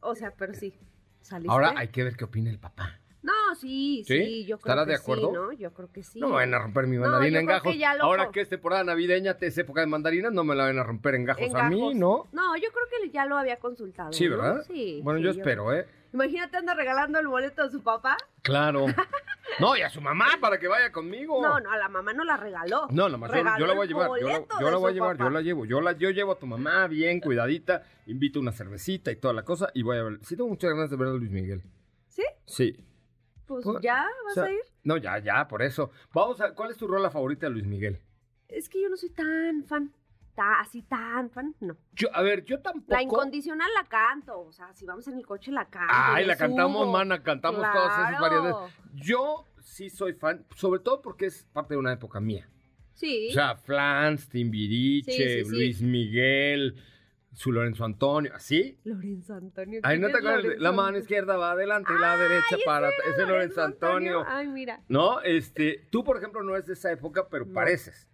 [0.00, 0.72] O sea, pero sí.
[1.20, 1.52] ¿Saliste?
[1.52, 2.96] Ahora hay que ver qué opina el papá.
[3.22, 4.24] No, sí, ¿Sí?
[4.24, 5.28] sí, yo creo ¿Estará que de acuerdo?
[5.28, 5.52] sí, ¿no?
[5.52, 6.18] Yo creo que sí.
[6.20, 7.72] No me van a romper mi mandarina yo en gajos.
[7.72, 10.64] que ya lo- Ahora que es temporada navideña, es época de mandarinas, no me la
[10.64, 11.94] van a romper en gajos En a mí.
[11.94, 12.28] ¿no?
[12.32, 14.10] No, yo creo que ya lo había consultado.
[14.14, 14.38] Sí, ¿no?
[14.38, 14.64] ¿verdad?
[14.66, 15.00] Sí.
[15.04, 15.86] Bueno, sí, yo espero, ¿eh?
[16.12, 18.16] Imagínate anda regalando el boleto de su papá.
[18.42, 18.86] Claro.
[19.58, 21.40] No, y a su mamá para que vaya conmigo.
[21.42, 22.86] No, no, a la mamá no la regaló.
[22.90, 25.16] No, yo, Regaló yo la voy a llevar, yo la, yo la voy a llevar,
[25.16, 25.24] papá.
[25.24, 29.10] yo la llevo, yo la yo llevo a tu mamá bien cuidadita, invito una cervecita
[29.10, 30.18] y toda la cosa y voy a ver.
[30.22, 31.62] Sí tengo muchas ganas de ver a Luis Miguel.
[32.08, 32.22] ¿Sí?
[32.46, 32.84] Sí.
[33.46, 34.60] Pues Pues, ya O vas sea, a ir.
[34.84, 35.90] No, ya, ya, por eso.
[36.14, 38.00] Vamos a, ¿cuál es tu rola favorita de Luis Miguel?
[38.48, 39.92] Es que yo no soy tan fan.
[40.34, 41.76] Ta- así tan fan, no.
[41.92, 42.92] Yo, a ver, yo tampoco.
[42.92, 44.40] La incondicional la canto.
[44.40, 45.92] O sea, si vamos en el coche la canto.
[45.94, 48.54] Ay, la cantamos, mana, cantamos todas esas variedades.
[48.94, 52.48] Yo sí soy fan, sobre todo porque es parte de una época mía.
[52.94, 53.28] Sí.
[53.30, 55.50] O sea, Flans, Timbiriche, Sí, sí, sí.
[55.56, 56.76] Luis Miguel,
[57.32, 58.78] su Lorenzo Antonio, ¿así?
[58.84, 59.80] Lorenzo Antonio.
[59.82, 60.42] Ay, ¿quién ¿no te acuerdas?
[60.44, 61.00] Lorenzo La mano Antonio?
[61.00, 62.88] izquierda va adelante y la derecha para...
[62.88, 64.24] ese es Lorenzo Antonio.
[64.26, 64.80] Ay, mira.
[64.88, 65.20] ¿No?
[65.22, 67.54] Este, tú, por ejemplo, no es de esa época, pero No.
[67.54, 68.06] pareces.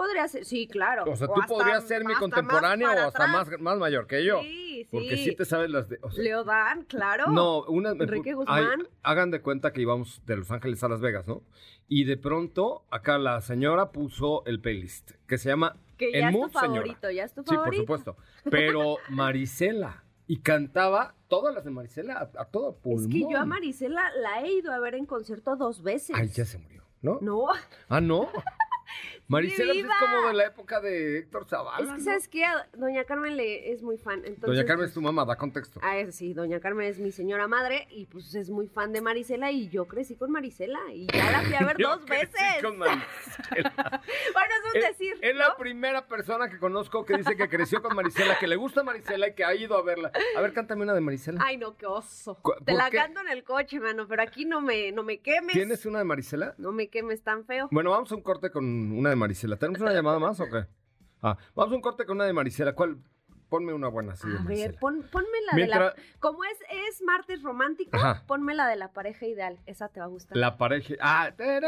[0.00, 1.04] Podría ser, sí, claro.
[1.06, 4.40] O sea, O tú podrías ser mi contemporáneo o hasta más, más mayor que yo.
[4.40, 4.48] Sí,
[4.84, 4.88] sí.
[4.90, 5.98] Porque sí te sabes las de...
[6.00, 7.26] o sea, Leodán, claro.
[7.28, 8.80] No, una Enrique Guzmán.
[8.80, 11.42] ay, hagan de cuenta que íbamos de Los Ángeles a Las Vegas, ¿no?
[11.86, 16.32] Y de pronto acá la señora puso el playlist que se llama Que ya es
[16.34, 16.68] tu Mood, señora.
[16.70, 17.82] favorito, ya es tu Sí, por favorito.
[17.82, 18.16] supuesto.
[18.50, 23.02] Pero Marisela y cantaba todas las de Marisela a, a todo pulmón.
[23.04, 26.16] Es que yo a Marisela la he ido a ver en concierto dos veces.
[26.16, 27.18] Ay, ya se murió, ¿no?
[27.20, 27.44] No,
[27.90, 28.30] Ah, no.
[29.30, 31.78] Marisela pues, es como de la época de Héctor Zavala.
[31.84, 32.04] es que ¿no?
[32.04, 32.44] sabes que
[32.76, 34.18] Doña Carmen le es muy fan.
[34.24, 35.80] Entonces, Doña Carmen es pues, tu mamá, da contexto.
[35.82, 39.00] Ah, es- sí, Doña Carmen es mi señora madre y pues es muy fan de
[39.00, 42.32] Marisela y yo crecí con Marisela y ya la fui a ver Yo dos crecí
[42.32, 42.62] veces.
[42.62, 43.00] con Marisela.
[44.32, 45.14] Bueno, eso es Es, decir.
[45.22, 48.82] es la primera persona que conozco que dice que creció con Marisela, que le gusta
[48.82, 50.10] Marisela y que ha ido a verla.
[50.36, 51.40] A ver, cántame una de Marisela.
[51.44, 52.36] Ay, no, qué oso.
[52.64, 52.96] Te ¿por la qué?
[52.98, 55.52] canto en el coche, mano, pero aquí no me, no me quemes.
[55.52, 56.54] ¿Tienes una de Marisela?
[56.58, 57.68] No me quemes tan feo.
[57.70, 59.56] Bueno, vamos a un corte con una de Marisela.
[59.56, 60.66] ¿Tenemos una llamada más o qué?
[61.22, 62.74] Ah, vamos a un corte con una de Marisela.
[62.74, 62.98] ¿Cuál?
[63.50, 66.08] Ponme una buena de A ver, pon, ponme la Mientras- de la...
[66.20, 66.56] Como es,
[66.88, 68.22] es martes romántico, Ajá.
[68.26, 69.58] ponme la de la pareja ideal.
[69.66, 70.36] Esa te va a gustar.
[70.36, 70.94] La pareja.
[71.00, 71.60] Ah, Ya ves,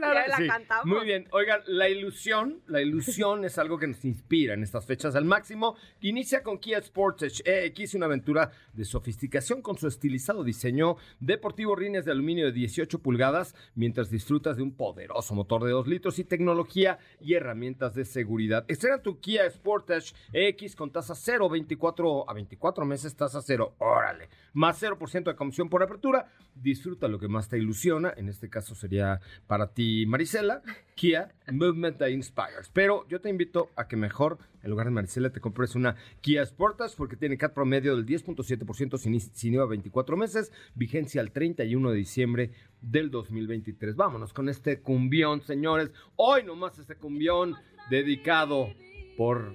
[0.00, 0.46] ya la sí.
[0.46, 0.86] cantamos.
[0.86, 1.26] Muy bien.
[1.32, 5.76] Oigan, la ilusión, la ilusión es algo que nos inspira en estas fechas al máximo.
[6.00, 12.04] Inicia con Kia Sportage EX, una aventura de sofisticación con su estilizado diseño deportivo rines
[12.04, 16.24] de aluminio de 18 pulgadas, mientras disfrutas de un poderoso motor de 2 litros y
[16.24, 18.64] tecnología y herramientas de seguridad.
[18.68, 24.28] Estrena tu Kia Sportage EX con tasa 0, 24 a 24 meses, tasa 0, órale,
[24.52, 26.26] más 0% de comisión por apertura.
[26.54, 30.62] Disfruta lo que más te ilusiona, en este caso sería para ti, Marisela,
[30.94, 32.70] Kia Movement that Inspires.
[32.72, 36.44] Pero yo te invito a que mejor, en lugar de Marisela, te compres una Kia
[36.44, 41.90] Sportage porque tiene CAT promedio del 10.7% sin, sin IVA 24 meses, vigencia al 31
[41.90, 43.96] de diciembre del 2023.
[43.96, 45.90] Vámonos con este cumbión, señores.
[46.16, 47.54] Hoy nomás este cumbión
[47.90, 48.72] dedicado
[49.16, 49.54] por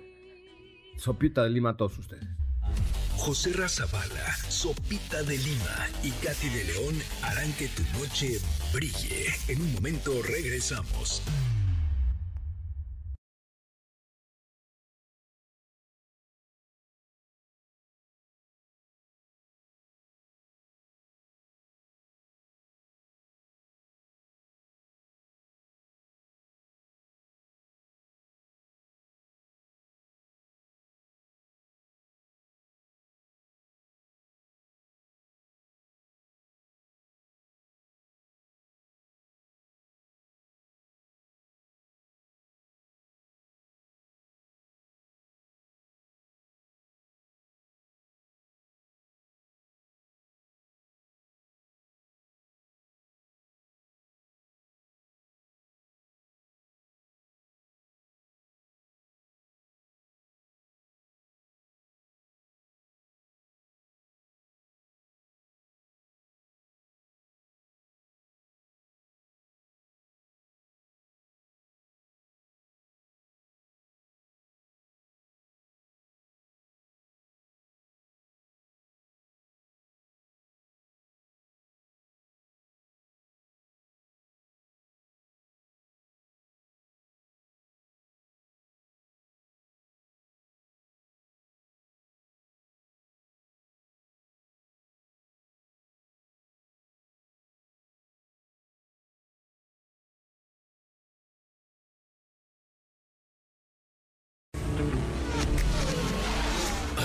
[0.98, 2.28] Sopita de Lima a todos ustedes.
[3.18, 8.40] José Razabala, Sopita de Lima y Katy de León harán que tu noche
[8.74, 9.28] brille.
[9.48, 11.22] En un momento regresamos.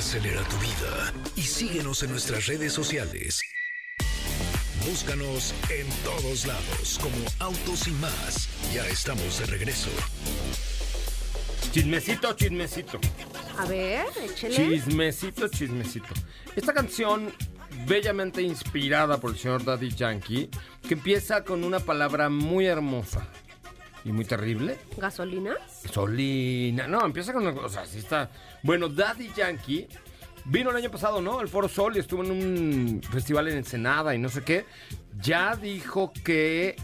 [0.08, 3.42] Acelera tu vida y síguenos en nuestras redes sociales.
[4.88, 8.48] Búscanos en todos lados como Autos y más.
[8.72, 9.90] Ya estamos de regreso.
[11.72, 12.98] Chismecito, chismecito.
[13.58, 14.56] A ver, échele.
[14.56, 16.14] Chismecito, chismecito.
[16.56, 17.30] Esta canción,
[17.86, 20.48] bellamente inspirada por el señor Daddy Yankee,
[20.88, 23.28] que empieza con una palabra muy hermosa
[24.08, 24.78] y muy terrible.
[24.96, 25.54] ¿Gasolina?
[25.92, 26.88] Solina.
[26.88, 28.30] No, empieza con una cosa, así está.
[28.62, 29.86] Bueno, Daddy Yankee
[30.46, 31.40] vino el año pasado, ¿no?
[31.40, 34.64] El Foro Sol y estuvo en un festival en Ensenada y no sé qué.
[35.20, 36.76] Ya dijo que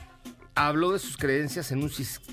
[0.54, 1.90] habló de sus creencias en un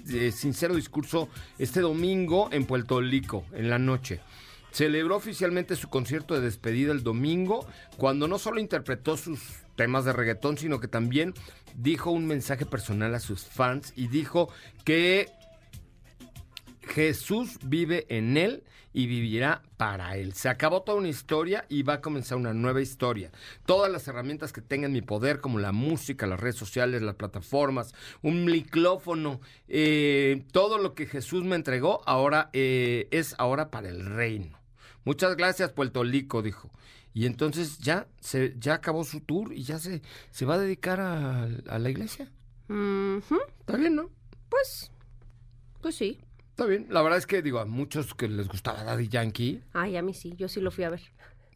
[0.09, 4.19] eh, sincero discurso este domingo en Puerto Rico, en la noche.
[4.71, 9.41] Celebró oficialmente su concierto de despedida el domingo, cuando no solo interpretó sus
[9.75, 11.33] temas de reggaetón, sino que también
[11.75, 14.49] dijo un mensaje personal a sus fans y dijo
[14.85, 15.29] que
[16.81, 20.33] Jesús vive en él y vivirá para él.
[20.33, 23.31] Se acabó toda una historia y va a comenzar una nueva historia.
[23.65, 27.15] Todas las herramientas que tenga en mi poder, como la música, las redes sociales, las
[27.15, 33.89] plataformas, un micrófono, eh, todo lo que Jesús me entregó, ahora eh, es ahora para
[33.89, 34.60] el reino.
[35.05, 36.69] Muchas gracias, Puerto Rico, dijo.
[37.13, 40.99] Y entonces ya se ya acabó su tour y ya se, se va a dedicar
[40.99, 42.31] a, a la iglesia.
[42.69, 44.09] Ujú, Está bien, ¿no?
[44.49, 44.91] Pues,
[45.81, 46.19] pues sí.
[46.51, 46.87] Está bien.
[46.89, 49.61] La verdad es que, digo, a muchos que les gustaba Daddy Yankee.
[49.73, 51.01] Ay, a mí sí, yo sí lo fui a ver.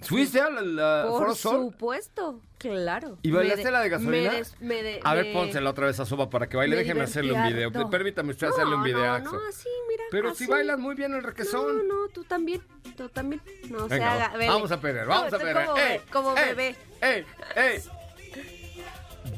[0.02, 1.72] ¿Fuiste a la, la Por Foro Sol?
[1.72, 3.18] supuesto, claro.
[3.24, 4.30] ¿Y bailaste la de gasolina?
[4.32, 6.76] me des- me de- A ver, me- pónsela otra vez a Soba para que baile.
[6.76, 7.72] me Déjeme hacerle un video.
[7.90, 9.20] Permítame usted hacerle un video.
[9.20, 10.04] No, no, así, mira.
[10.12, 10.44] Pero así.
[10.46, 11.88] si bailas muy bien el requesón.
[11.88, 12.62] No, no, tú también,
[12.98, 13.42] tú también.
[13.70, 14.38] No se Venga, haga.
[14.38, 14.50] vele.
[14.52, 15.66] vamos a perder, vamos a perder.
[15.66, 15.98] Como, ¡Ey!
[15.98, 16.76] be- como ey, bebé.
[17.02, 17.26] ¡Ey!
[17.56, 17.84] ¡Ey!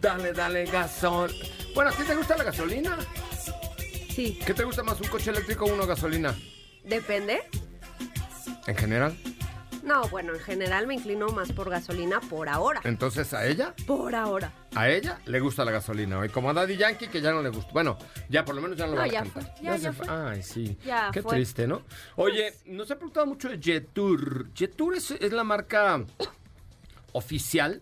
[0.01, 1.31] Dale, dale, gasol.
[1.73, 2.97] Bueno, ¿a ti te gusta la gasolina?
[4.09, 6.35] Sí, ¿Qué te gusta más, un coche eléctrico o una gasolina?
[6.83, 7.43] depende.
[8.65, 9.15] En general.
[9.87, 12.81] No, bueno, en general me inclino más por gasolina por ahora.
[12.83, 13.73] Entonces, ¿a ella?
[13.85, 14.51] Por ahora.
[14.75, 16.23] A ella le gusta la gasolina.
[16.25, 17.71] Y como a Daddy Yankee, que ya no le gusta.
[17.71, 17.97] Bueno,
[18.29, 19.43] ya por lo menos ya no lo No, va a ya cantar.
[19.43, 20.05] fue, ya, se ya fue.
[20.09, 20.77] Ay, sí.
[20.85, 21.35] Ya Qué fue.
[21.35, 21.83] triste, ¿no?
[22.17, 24.49] Oye, nos ha preguntado mucho de Jetour.
[24.53, 26.03] Jetour es, es la marca
[27.13, 27.81] oficial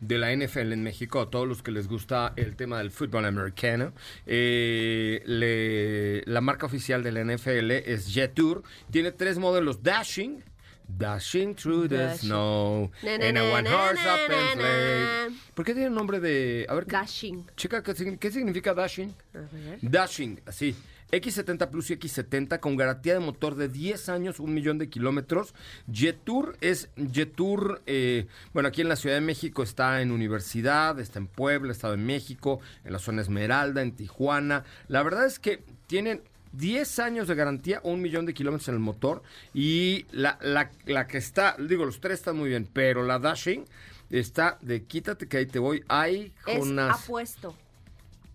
[0.00, 3.24] de la NFL en México, a todos los que les gusta el tema del fútbol
[3.24, 3.92] americano.
[4.26, 8.62] Eh, le- la marca oficial de la NFL es Jetour.
[8.90, 10.44] Tiene tres modelos Dashing.
[10.88, 12.28] Dashing through the Dashing.
[12.28, 12.90] snow.
[13.02, 15.36] Na, na, in a na, one horse open sleigh.
[15.54, 16.66] ¿Por qué tiene nombre de.?
[16.68, 17.44] A ver, ¿qué- Dashing.
[17.56, 19.14] chica, ¿qué, signi- qué significa Dashing?
[19.34, 19.78] A ver.
[19.82, 20.74] Dashing, así.
[21.12, 25.54] X70 Plus y X70 con garantía de motor de 10 años, un millón de kilómetros.
[25.92, 31.20] Jetour es Jetour, eh, bueno, aquí en la Ciudad de México está en Universidad, está
[31.20, 34.64] en Puebla, Estado de México, en la zona Esmeralda, en Tijuana.
[34.88, 36.22] La verdad es que tienen
[36.56, 39.22] 10 años de garantía, un millón de kilómetros en el motor.
[39.54, 43.64] Y la, la, la que está, digo, los tres están muy bien, pero la Dashing
[44.10, 45.84] está de quítate que ahí te voy.
[45.88, 47.02] Ay, Es Jonas.
[47.04, 47.54] apuesto.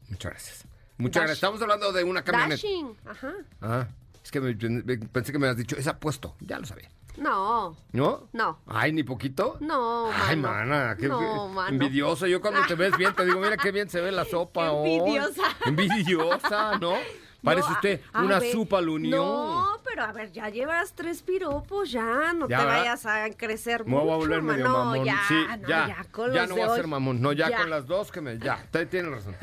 [0.09, 0.65] Muchas gracias.
[0.97, 1.37] Muchas Dash- gracias.
[1.37, 2.55] Estamos hablando de una camioneta.
[2.55, 2.95] Dashing.
[3.05, 3.33] Ajá.
[3.61, 3.87] Ah,
[4.23, 6.35] es que me- me- pensé que me habías dicho, es apuesto.
[6.41, 6.89] Ya lo sabía.
[7.17, 7.75] No.
[7.91, 8.29] ¿No?
[8.31, 8.59] No.
[8.67, 9.57] Ay, ni poquito.
[9.59, 11.67] No, Ay, mana, qué No, mano.
[11.69, 12.25] envidiosa.
[12.27, 14.69] Yo cuando te ves bien te digo, mira qué bien se ve la sopa.
[14.71, 15.43] Envidiosa.
[15.65, 16.93] Envidiosa, ¿no?
[17.43, 19.17] Parece No, usted a- a una ver, sopa al unión.
[19.19, 23.83] No, pero a ver, ya llevas tres piropos, ya, no Ya, te vayas a crecer
[23.85, 24.85] Me voy mucho, a volver medio mano.
[24.85, 25.05] mamón.
[25.05, 25.87] Ya, sí, no, ya.
[25.87, 27.19] ya, con ya los no voy a ser mamón.
[27.21, 27.57] No, ya, Ya.
[27.57, 28.37] con las dos que me.
[28.37, 29.35] Ya, te- tienes razón.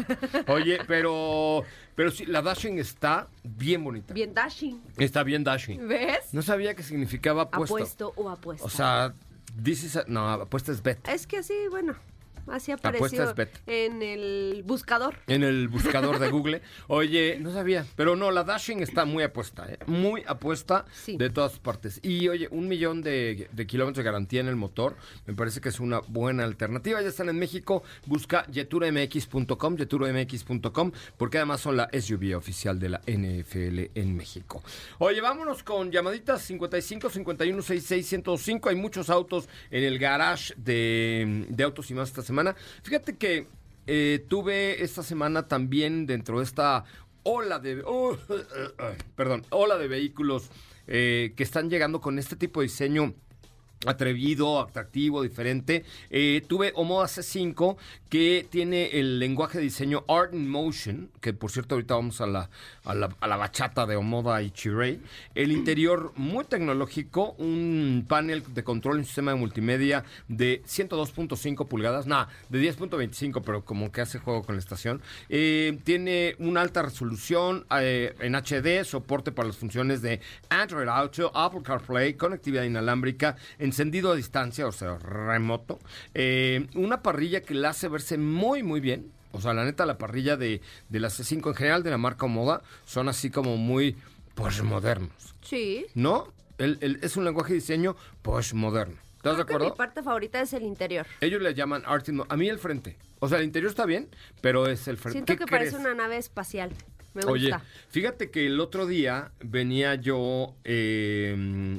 [0.46, 1.62] Oye, pero.
[1.96, 4.14] Pero sí, la Dashing está bien bonita.
[4.14, 5.88] Bien dashing, Está bien Dashing.
[5.88, 6.32] ¿ves?
[6.32, 7.74] No sabía que significaba apuesto.
[7.74, 8.64] Apuesto o apuesta.
[8.64, 9.12] O sea,
[9.56, 9.98] dices.
[10.06, 11.06] No, apuesta es bet.
[11.08, 11.96] Es que así, bueno,
[12.50, 13.34] así apareció
[13.66, 15.14] en el buscador.
[15.26, 16.62] En el buscador de Google.
[16.86, 17.86] Oye, no sabía.
[17.96, 19.78] Pero no, la Dashing está muy apuesta, ¿eh?
[19.86, 21.16] Muy apuesta Sí.
[21.16, 22.00] de todas partes.
[22.02, 24.96] Y oye, un millón de, de kilómetros de garantía en el motor.
[25.26, 27.00] Me parece que es una buena alternativa.
[27.02, 27.82] Ya están en México.
[28.06, 34.62] Busca yeturomx.com, yeturomx.com, porque además son la SUV oficial de la NFL en México.
[34.98, 38.68] Oye, vámonos con llamaditas 55 51 66 105.
[38.68, 42.37] Hay muchos autos en el garage de, de Autos y Más esta semana.
[42.82, 43.46] Fíjate que
[43.86, 46.84] eh, tuve esta semana también dentro de esta
[47.22, 48.16] ola de oh,
[49.16, 50.50] perdón ola de vehículos
[50.86, 53.14] eh, que están llegando con este tipo de diseño
[53.86, 55.84] atrevido, atractivo, diferente.
[56.10, 57.76] Eh, tuve Omoda C5
[58.08, 62.26] que tiene el lenguaje de diseño Art in Motion, que por cierto ahorita vamos a
[62.26, 62.50] la,
[62.84, 65.00] a la, a la bachata de Omoda y Chirey.
[65.34, 72.06] El interior muy tecnológico, un panel de control, un sistema de multimedia de 102.5 pulgadas,
[72.06, 75.02] nada, de 10.25, pero como que hace juego con la estación.
[75.28, 81.30] Eh, tiene una alta resolución eh, en HD, soporte para las funciones de Android Auto,
[81.34, 83.36] Apple CarPlay, conectividad inalámbrica,
[83.68, 85.78] encendido a distancia, o sea, remoto.
[86.14, 89.12] Eh, una parrilla que la hace verse muy, muy bien.
[89.32, 92.26] O sea, la neta, la parrilla de, de la C5 en general, de la marca
[92.26, 93.96] Moda, son así como muy
[94.34, 95.34] postmodernos.
[95.42, 95.86] Sí.
[95.94, 96.32] ¿No?
[96.58, 98.96] El- el- es un lenguaje de diseño postmoderno.
[99.16, 99.66] ¿Estás de acuerdo?
[99.70, 101.06] mi parte favorita es el interior.
[101.20, 102.96] Ellos le llaman art A mí el frente.
[103.18, 104.08] O sea, el interior está bien,
[104.40, 105.18] pero es el frente.
[105.18, 105.72] Siento ¿Qué que crees?
[105.72, 106.70] parece una nave espacial.
[107.14, 107.56] Me gusta.
[107.56, 111.34] Oye, fíjate que el otro día venía yo, eh,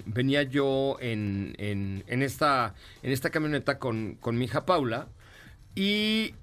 [0.06, 5.08] venía yo en, en, en esta, en esta camioneta con, con mi hija Paula
[5.76, 6.34] y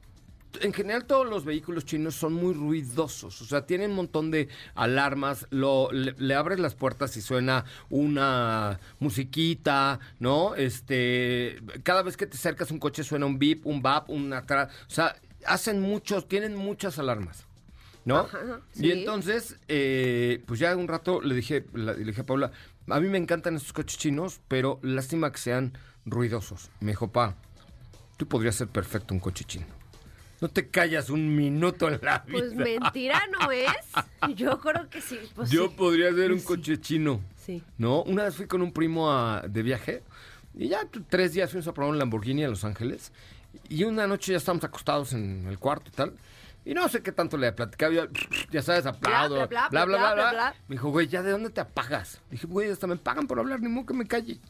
[0.60, 4.48] en general todos los vehículos chinos son muy ruidosos, o sea, tienen un montón de
[4.74, 10.54] alarmas, lo, le, le abres las puertas y suena una musiquita, ¿no?
[10.54, 14.32] Este, cada vez que te acercas a un coche suena un beep, un bap, un
[14.32, 17.45] atrás, o sea, hacen muchos, tienen muchas alarmas.
[18.06, 18.20] ¿No?
[18.20, 22.52] Ajá, Y entonces, eh, pues ya un rato le dije, la- le dije a Paula,
[22.88, 26.70] a mí me encantan estos coches chinos, pero lástima que sean ruidosos.
[26.80, 27.34] Me dijo, pa,
[28.16, 29.66] tú podrías ser perfecto un coche chino.
[30.40, 32.24] No te callas un minuto en la vida.
[32.30, 33.66] Pues mentira no es.
[34.36, 35.18] Yo creo que sí.
[35.34, 35.74] Pues Yo sí.
[35.76, 36.44] podría ser un Sí.
[36.46, 37.20] coche chino.
[37.44, 37.62] Sí.
[37.78, 38.02] ¿No?
[38.02, 40.02] Una vez fui con un primo a- de viaje
[40.54, 43.12] y ya tres días fuimos a probar un Lamborghini a Los Ángeles.
[43.70, 46.12] Y una noche ya estábamos acostados en el cuarto y tal.
[46.66, 47.94] Y no sé qué tanto le platicaba.
[47.94, 48.06] Yo,
[48.50, 49.46] ya sabes, aplaudo.
[49.46, 50.54] bla, bla, bla, bla.
[50.66, 52.20] Me dijo, güey, ¿ya de dónde te apagas?
[52.28, 54.40] Dije, güey, hasta me pagan por hablar, ni modo que me calle.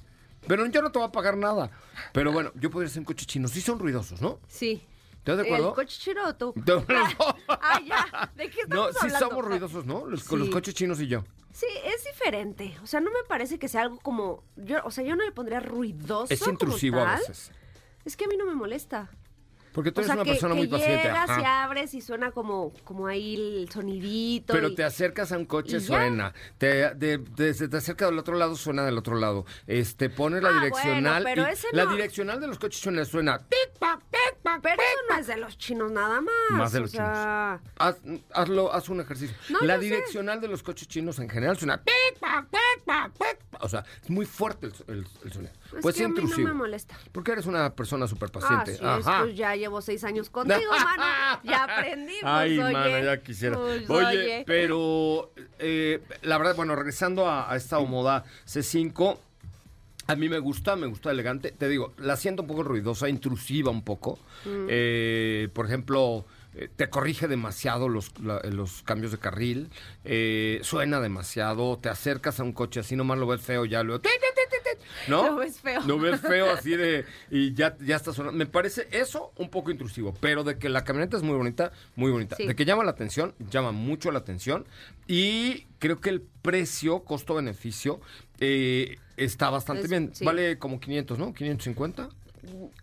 [0.49, 1.71] Pero yo no te voy a pagar nada.
[2.13, 3.49] Pero bueno, yo podría ser un coche chino.
[3.49, 4.41] Sí son ruidosos, ¿no?
[4.49, 4.83] Sí.
[5.19, 5.69] ¿Estás de acuerdo?
[5.71, 6.55] ¿El coche chino o tú?
[6.57, 7.37] No, no.
[7.49, 8.33] ah, ya.
[8.35, 9.29] ¿De qué No, estamos sí hablando?
[9.29, 10.07] somos ruidosos, ¿no?
[10.07, 10.55] Los, con los Sí.
[10.55, 11.25] coches chinos y yo.
[11.53, 12.79] Sí, es diferente.
[12.83, 14.43] O sea, no me parece que sea algo como...
[14.57, 17.51] Yo, o sea, yo no le pondría ruidoso Es como intrusivo a veces.
[18.05, 19.11] Es que a mí no me molesta.
[19.77, 21.03] Porque tú O eres sea, una que, persona que muy paciente.
[21.05, 21.41] llegas ajá.
[21.41, 24.55] y abres y suena como, como ahí el sonidito.
[24.55, 26.33] Pero y- te acercas a un coche, suena.
[26.57, 29.45] Te, de, te acerca del otro lado, suena del otro lado.
[29.67, 31.23] Este, pones la Ah, direccional.
[31.25, 31.93] bueno, pero ese La no.
[31.93, 33.39] direccional de los coches suena, suena.
[33.39, 36.33] tic, tac, tic, tac, Pero eso no es de los chinos nada más.
[36.53, 37.97] Más de o los sea, Haz,
[38.33, 39.37] hazlo, haz un ejercicio.
[39.51, 39.81] No, la sé.
[39.83, 41.83] direccional de los coches chinos en general suena.
[41.85, 43.39] tic, tac, tic, tac, tic.
[43.61, 45.53] O sea, es muy fuerte el, el- el sonido.
[45.75, 46.97] Es Puede que ser a mí no me molesta.
[47.13, 48.73] Porque eres una persona súper Ah, paciente.
[48.73, 51.41] es, pues ya llevo seis años contigo, mano.
[51.45, 52.73] Ya aprendí, pues, Ay, oye.
[52.73, 53.57] mana, ya quisiera.
[53.57, 54.45] Pues, oye, oye.
[54.47, 59.19] pero eh, la verdad, bueno, regresando a, a esta Omoda C5,
[60.09, 61.51] a mí me gusta, me gusta elegante.
[61.51, 64.19] Te digo, la siento un poco ruidosa, intrusiva un poco.
[64.45, 64.67] Mm.
[64.69, 69.69] Eh, por ejemplo, eh, te corrige demasiado los, la- los cambios de carril,
[70.05, 74.01] eh, suena demasiado, te acercas a un coche así, nomás lo ves feo, ya lo...
[75.09, 75.27] ¿No?
[75.31, 75.81] Lo ves feo.
[75.87, 77.05] Lo ves feo así de...
[77.31, 78.37] Y ya, ya está sonando.
[78.39, 82.11] Me parece eso un poco intrusivo, pero de que la camioneta es muy bonita, muy
[82.11, 82.37] bonita.
[82.37, 82.47] Sí.
[82.47, 84.67] De que llama la atención, llama mucho la atención.
[85.07, 88.01] Y creo que el precio, costo-beneficio,
[88.41, 90.11] eh, está bastante Es- bien.
[90.15, 90.25] sí.
[90.25, 91.33] Vale como 500, ¿no?
[91.33, 92.09] 550.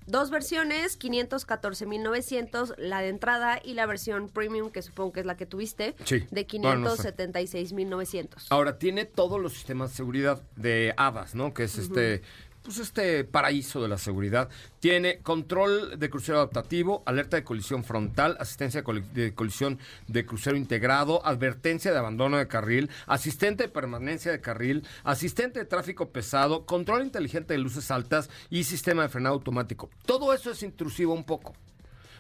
[0.06, 5.38] Dos versiones, 514.900, la de entrada y la versión premium, que supongo que es la
[5.38, 6.26] que tuviste, Sí.
[6.32, 7.14] de Bueno, no sé.
[7.16, 8.48] 576.900.
[8.50, 11.54] Ahora, tiene todos los sistemas de seguridad de ADAS, ¿no?
[11.54, 12.22] Que es este,
[12.64, 14.50] pues este paraíso de la seguridad.
[14.80, 20.26] Tiene control de crucero adaptativo, alerta de colisión frontal, asistencia de, coli- de colisión de
[20.26, 26.10] crucero integrado, advertencia de abandono de carril, asistente de permanencia de carril, asistente de tráfico
[26.10, 29.90] pesado, control inteligente de luces altas y sistema de frenado automático.
[30.06, 31.54] Todo eso es intrusivo un poco.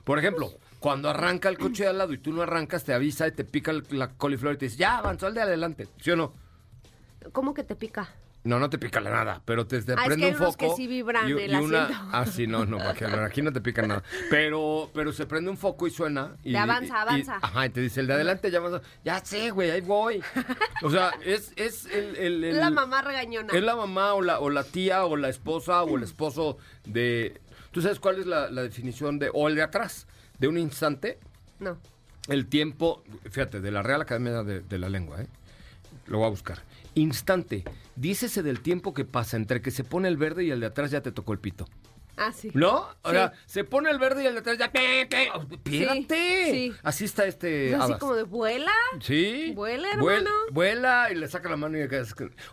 [0.03, 3.25] Por ejemplo, cuando arranca el coche de al lado y tú no arrancas, te avisa
[3.25, 6.17] y te pica la coliflor y te dice, ya avanzó el de adelante, ¿sí o
[6.17, 6.33] no?
[7.31, 8.09] ¿Cómo que te pica?
[8.45, 10.37] No, no te pica la nada, pero te, te Ah, es prende que hay un
[10.41, 10.69] unos foco.
[10.69, 12.03] que sí vibran y, el y una, asiento.
[12.11, 14.03] Ah, sí, no, no, aquí no te pica nada.
[14.29, 16.35] Pero, pero se prende un foco y suena.
[16.43, 17.39] Y, Te avanza, y- avanza.
[17.41, 18.81] ajá, y te dice, el de adelante ya avanza.
[19.05, 20.21] Ya sé, güey, ahí voy.
[20.81, 23.53] O sea, es, es el, el- el- la mamá regañona.
[23.53, 27.39] Es la mamá o la, o la tía o la esposa o el esposo de...
[27.71, 29.31] ¿Tú sabes cuál es la, la definición de...
[29.33, 30.05] o el de atrás?
[30.37, 31.17] De un instante,
[31.59, 31.77] No.
[32.27, 35.27] el tiempo, fíjate, de la Real Academia de, de la Lengua, ¿eh?
[36.07, 36.59] Lo voy a buscar.
[36.95, 37.63] Instante,
[37.95, 40.91] dícese del tiempo que pasa entre que se pone el verde y el de atrás
[40.91, 41.67] ya te tocó el pito.
[42.15, 42.51] Ah, sí.
[42.53, 42.89] ¿No?
[43.01, 43.15] O Sí.
[43.15, 44.71] sea, se pone el verde y el de atrás ya...
[44.71, 45.29] ¡pe, pe!
[45.65, 46.51] ¡Espérate!
[46.51, 46.73] sí.
[46.83, 47.69] Así está este...
[47.71, 48.71] Es así como de vuela.
[49.01, 49.51] Sí.
[49.55, 50.29] Vuela, Vuel- hermano.
[50.51, 52.03] Vuela y le saca la mano y acá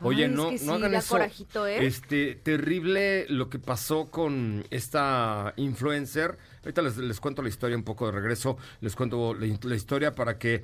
[0.01, 1.11] Oye, Ay, es no, que no hagan eso.
[1.11, 1.85] corajito, ¿eh?
[1.85, 6.39] Este, terrible lo que pasó con esta influencer.
[6.65, 8.57] Ahorita les, les cuento la historia un poco de regreso.
[8.81, 10.63] Les cuento la, la historia para que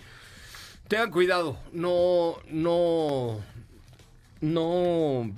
[0.89, 1.59] tengan cuidado.
[1.70, 3.43] No, no,
[4.47, 5.30] no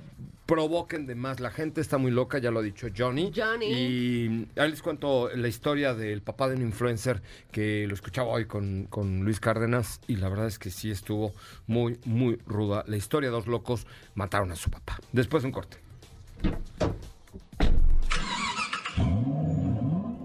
[0.45, 1.39] provoquen de más.
[1.39, 3.31] La gente está muy loca, ya lo ha dicho Johnny.
[3.35, 3.65] Johnny.
[3.67, 8.45] Y ahí les cuento la historia del papá de un influencer que lo escuchaba hoy
[8.45, 11.33] con, con Luis Cárdenas y la verdad es que sí estuvo
[11.67, 12.83] muy, muy ruda.
[12.87, 13.85] La historia de dos locos
[14.15, 14.99] mataron a su papá.
[15.11, 15.77] Después de un corte.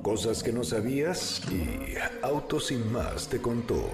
[0.02, 3.90] Cosas que no sabías y Auto Sin Más te contó.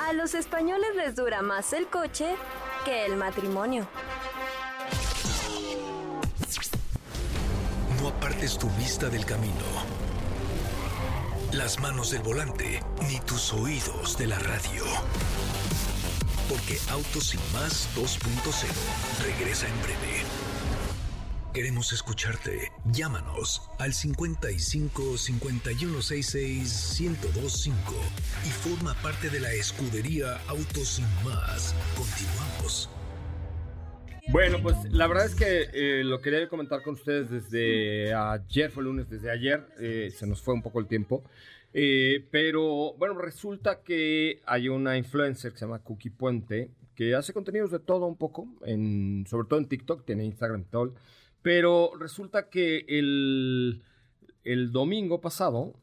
[0.00, 2.34] A los españoles les dura más el coche
[2.88, 3.86] el matrimonio.
[8.00, 9.52] No apartes tu vista del camino,
[11.52, 14.84] las manos del volante, ni tus oídos de la radio.
[16.48, 18.66] Porque Autos Sin Más 2.0
[19.22, 20.24] regresa en breve.
[21.58, 22.70] Queremos escucharte.
[22.84, 27.94] Llámanos al 55 5166 1025
[28.46, 31.74] y forma parte de la escudería Autos Sin Más.
[31.96, 32.88] Continuamos.
[34.30, 38.84] Bueno, pues la verdad es que eh, lo quería comentar con ustedes desde ayer, fue
[38.84, 41.24] lunes, desde ayer, eh, se nos fue un poco el tiempo.
[41.74, 47.32] Eh, pero bueno, resulta que hay una influencer que se llama Cookie Puente, que hace
[47.32, 50.94] contenidos de todo un poco, en, sobre todo en TikTok, tiene Instagram y todo.
[51.42, 53.82] Pero resulta que el,
[54.44, 55.74] el domingo pasado,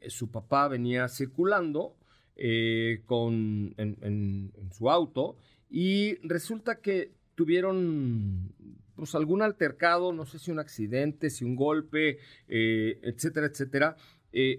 [0.00, 1.96] eh, su papá venía circulando
[2.36, 5.36] eh, con, en, su auto
[5.68, 8.52] y resulta que tuvieron
[8.94, 13.96] pues algún altercado, no sé si un accidente, si un golpe, eh, etcétera, etcétera,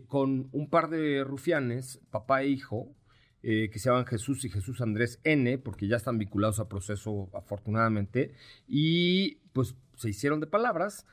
[0.08, 2.94] con un par de rufianes, papá e hijo,
[3.42, 8.34] que se llaman Jesús y Jesús Andrés N, porque ya están vinculados a proceso afortunadamente,
[8.68, 11.06] y pues se hicieron de palabras,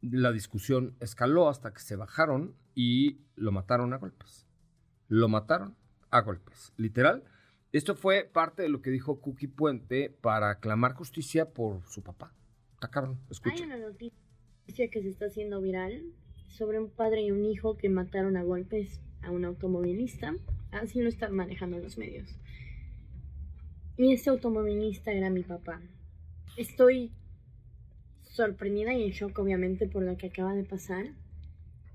[0.00, 4.46] la discusión escaló hasta que se bajaron y lo mataron a golpes.
[5.08, 5.76] Lo mataron
[6.10, 7.24] a golpes, literal.
[7.72, 12.32] Esto fue parte de lo que dijo Cookie Puente para clamar justicia por su papá.
[12.74, 13.66] Está cabrón, Hay escuchen.
[13.66, 16.02] una noticia que se está haciendo viral.
[16.48, 20.36] sobre un padre y un hijo que mataron a golpes a un automovilista.
[20.70, 22.38] Así lo están manejando los medios.
[23.96, 25.80] Y este automovilista era mi papá.
[26.56, 27.12] Estoy
[28.34, 31.06] sorprendida y en shock obviamente por lo que acaba de pasar.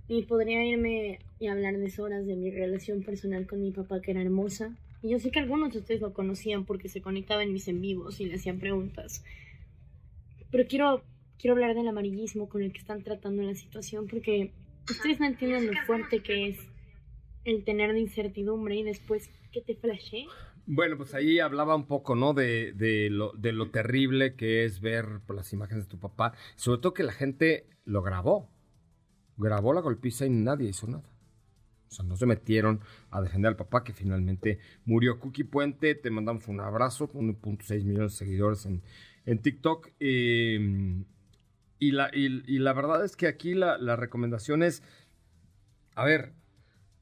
[0.08, 4.12] Y podría irme y hablar de horas de mi relación personal con mi papá que
[4.12, 4.76] era hermosa.
[5.04, 7.82] Y yo sé que algunos de ustedes lo conocían porque se conectaban en mis en
[7.82, 9.24] vivos y le hacían preguntas.
[10.52, 11.04] Pero quiero,
[11.38, 14.52] quiero hablar del amarillismo con el que están tratando la situación porque
[14.90, 16.58] ustedes no entienden lo fuerte que es
[17.46, 20.26] el tener de incertidumbre y después que te flashé.
[20.72, 22.36] Bueno, pues ahí hablaba un poco, ¿no?
[22.36, 26.34] De, de, lo, terrible que es ver por las imágenes de tu papá.
[26.58, 28.52] Sobre todo que la gente lo grabó.
[29.36, 31.10] Grabó la golpiza y nadie hizo nada.
[31.88, 35.20] O sea, no se metieron a defender al papá que finalmente murió.
[35.20, 38.84] Cookie Puente, te mandamos un abrazo, 1.6 millones de seguidores en,
[39.26, 39.90] en TikTok.
[40.00, 41.04] Eh,
[41.80, 44.84] y, la, y, y, la verdad es que aquí la, la recomendación es,
[45.96, 46.34] a ver,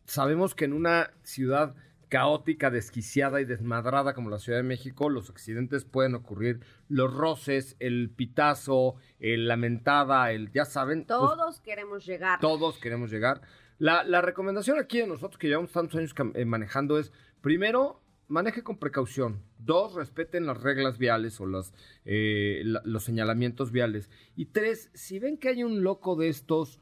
[0.05, 1.75] sabemos que en una ciudad
[2.09, 7.75] caótica, desquiciada y desmadrada como la Ciudad de México, los accidentes pueden ocurrir, los roces,
[7.79, 11.05] el pitazo, el lamentada, el ya saben.
[11.05, 12.39] Todos pues, queremos llegar.
[12.39, 13.41] Todos queremos llegar.
[13.79, 18.63] La, la, recomendación aquí de nosotros que llevamos tantos años eh, manejando es, primero, maneje
[18.63, 19.43] con precaución.
[19.59, 21.73] Dos, respeten las reglas viales o los,
[22.05, 24.09] eh, la, los señalamientos viales.
[24.35, 26.79] Y tres, si ven que hay un loco de estos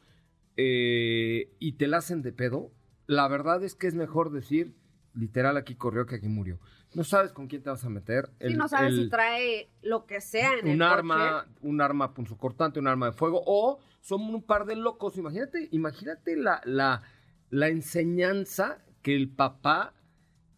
[0.58, 2.72] eh, y te la hacen de pedo,
[3.08, 4.74] la verdad es que es mejor decir,
[5.16, 6.60] literal, aquí corrió que aquí murió.
[6.94, 8.30] No sabes con quién te vas a meter.
[8.40, 11.60] El, sí, no sabes el, si trae lo que sea en un el arma, coche.
[11.62, 15.18] un arma punzocortante, un arma de fuego, o son un par de locos.
[15.18, 17.02] Imagínate, imagínate la, la,
[17.50, 19.94] la enseñanza que el papá,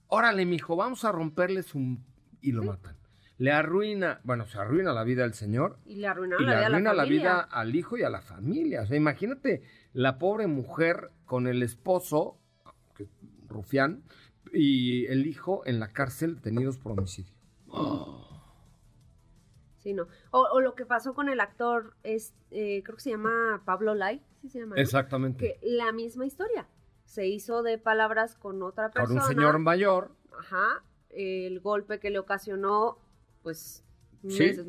[0.07, 2.05] órale, mijo, vamos a romperles un
[2.41, 2.67] y lo ¿Sí?
[2.69, 2.97] matan.
[3.39, 5.77] Le arruina, bueno, se arruina la vida al señor.
[5.85, 8.21] Y le arruina, y la, le vida arruina la vida al hijo y a la
[8.21, 8.81] familia.
[8.81, 9.61] O sea, imagínate
[9.93, 12.39] la pobre mujer con el esposo,
[12.95, 13.07] que,
[13.47, 14.03] rufián,
[14.57, 17.33] y el hijo en la cárcel detenidos por homicidio.
[17.69, 18.27] Oh.
[19.77, 20.07] Sí, no.
[20.31, 23.93] O, o, lo que pasó con el actor, es, eh, creo que se llama Pablo
[23.93, 24.75] Lai, ¿sí se llama?
[24.75, 24.81] ¿no?
[24.81, 25.59] Exactamente.
[25.59, 26.67] Que la misma historia.
[27.05, 29.21] Se hizo de palabras con otra persona.
[29.21, 30.11] Con un señor mayor.
[30.37, 30.83] Ajá.
[31.09, 32.97] El golpe que le ocasionó,
[33.43, 33.85] pues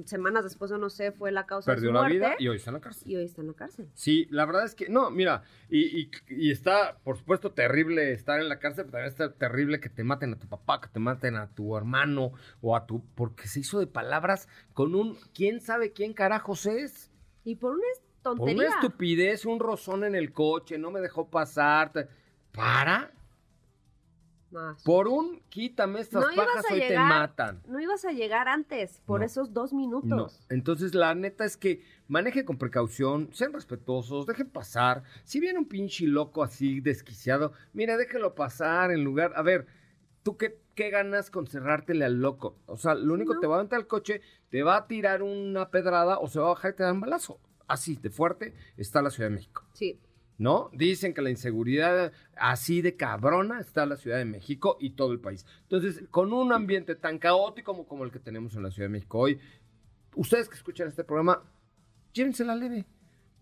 [0.05, 2.17] Semanas después o no sé, fue la causa Perdió de su la muerte.
[2.17, 3.11] vida y hoy está en la cárcel.
[3.11, 3.89] Y hoy está en la cárcel.
[3.95, 8.41] Sí, la verdad es que, no, mira, y, y, y, está, por supuesto, terrible estar
[8.41, 11.01] en la cárcel, pero también está terrible que te maten a tu papá, que te
[11.01, 15.61] maten a tu hermano o a tu, porque se hizo de palabras con un, quién
[15.61, 17.11] sabe quién carajos es.
[17.45, 17.83] Y por una
[18.23, 18.55] tontería.
[18.55, 21.93] Por una estupidez, un rozón en el coche, no me dejó pasar.
[21.93, 22.09] Te...
[24.85, 27.63] Por un quítame estas no pajas hoy llegar, te matan.
[27.67, 29.27] No ibas a llegar antes, por No.
[29.27, 30.09] esos dos minutos.
[30.09, 30.29] No.
[30.49, 35.03] Entonces, la neta es que maneje con precaución, sean respetuosos, dejen pasar.
[35.25, 39.33] Si viene un pinche loco así desquiciado, mira, déjelo pasar en lugar.
[39.37, 39.67] A ver,
[40.23, 42.57] ¿tú qué, qué ganas con cerrártele al loco?
[42.67, 43.41] O sea, lo único no.
[43.41, 46.47] te va a aventar el coche, te va a tirar una pedrada o se va
[46.47, 47.39] a bajar y te da un balazo.
[47.67, 49.63] Así de fuerte está la Ciudad de México.
[49.75, 50.01] Sí.
[50.39, 50.71] ¿No?
[50.73, 55.13] Dicen que la inseguridad así de cabrona está en la Ciudad de México y todo
[55.13, 55.45] el país.
[55.63, 58.93] Entonces, con un ambiente tan caótico como, como el que tenemos en la Ciudad de
[58.93, 59.41] México hoy,
[60.15, 61.43] ustedes que escuchan este programa,
[62.13, 62.87] llévensela leve,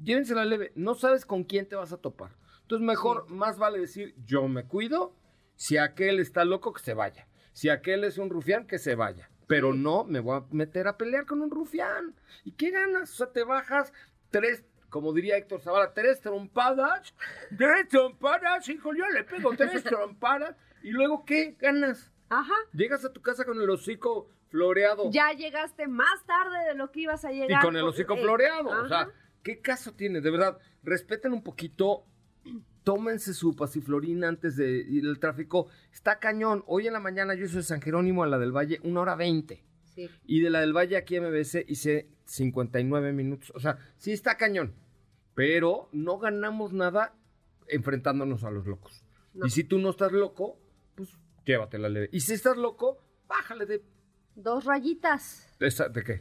[0.03, 0.73] llévensela leve.
[0.75, 2.31] No sabes con quién te vas a topar.
[2.63, 3.35] Entonces, mejor, sí.
[3.35, 5.15] más vale decir, yo me cuido,
[5.55, 7.29] si aquel está loco, que se vaya.
[7.53, 9.31] Si aquel es un rufián, que se vaya.
[9.47, 12.15] Pero no me voy a meter a pelear con un rufián.
[12.45, 13.13] ¿Y qué ganas?
[13.13, 13.93] O sea, te bajas
[14.31, 17.15] tres como diría Héctor Zavala, tres trompadas,
[17.57, 21.57] tres trompadas, hijo, yo le pego tres trompadas, y luego, ¿qué?
[21.59, 22.13] Ganas.
[22.29, 22.55] Ajá.
[22.73, 25.11] Llegas a tu casa con el hocico floreado.
[25.11, 27.63] Ya llegaste más tarde de lo que ibas a llegar.
[27.63, 28.73] Y con el hocico eh, floreado.
[28.73, 28.83] Ajá.
[28.83, 29.09] O sea,
[29.43, 30.21] ¿qué caso tiene?
[30.21, 32.05] De verdad, respeten un poquito,
[32.85, 35.69] tómense su pasiflorina antes de ir al tráfico.
[35.93, 36.63] Está cañón.
[36.67, 39.17] Hoy en la mañana yo hice de San Jerónimo a la del Valle, una hora
[39.17, 39.65] veinte.
[39.97, 40.09] Sí.
[40.25, 43.51] Y de la del Valle aquí a MBS hice 59 minutos.
[43.55, 44.75] O sea, sí está cañón.
[45.35, 47.15] Pero no ganamos nada
[47.69, 49.05] enfrentándonos a los locos.
[49.35, 49.47] No.
[49.47, 50.59] Y si tú no estás loco,
[50.95, 51.11] pues
[51.45, 52.09] llévatela leve.
[52.13, 53.83] Y si estás loco, bájale de...
[54.35, 55.57] Dos rayitas.
[55.59, 56.21] ¿De, de qué?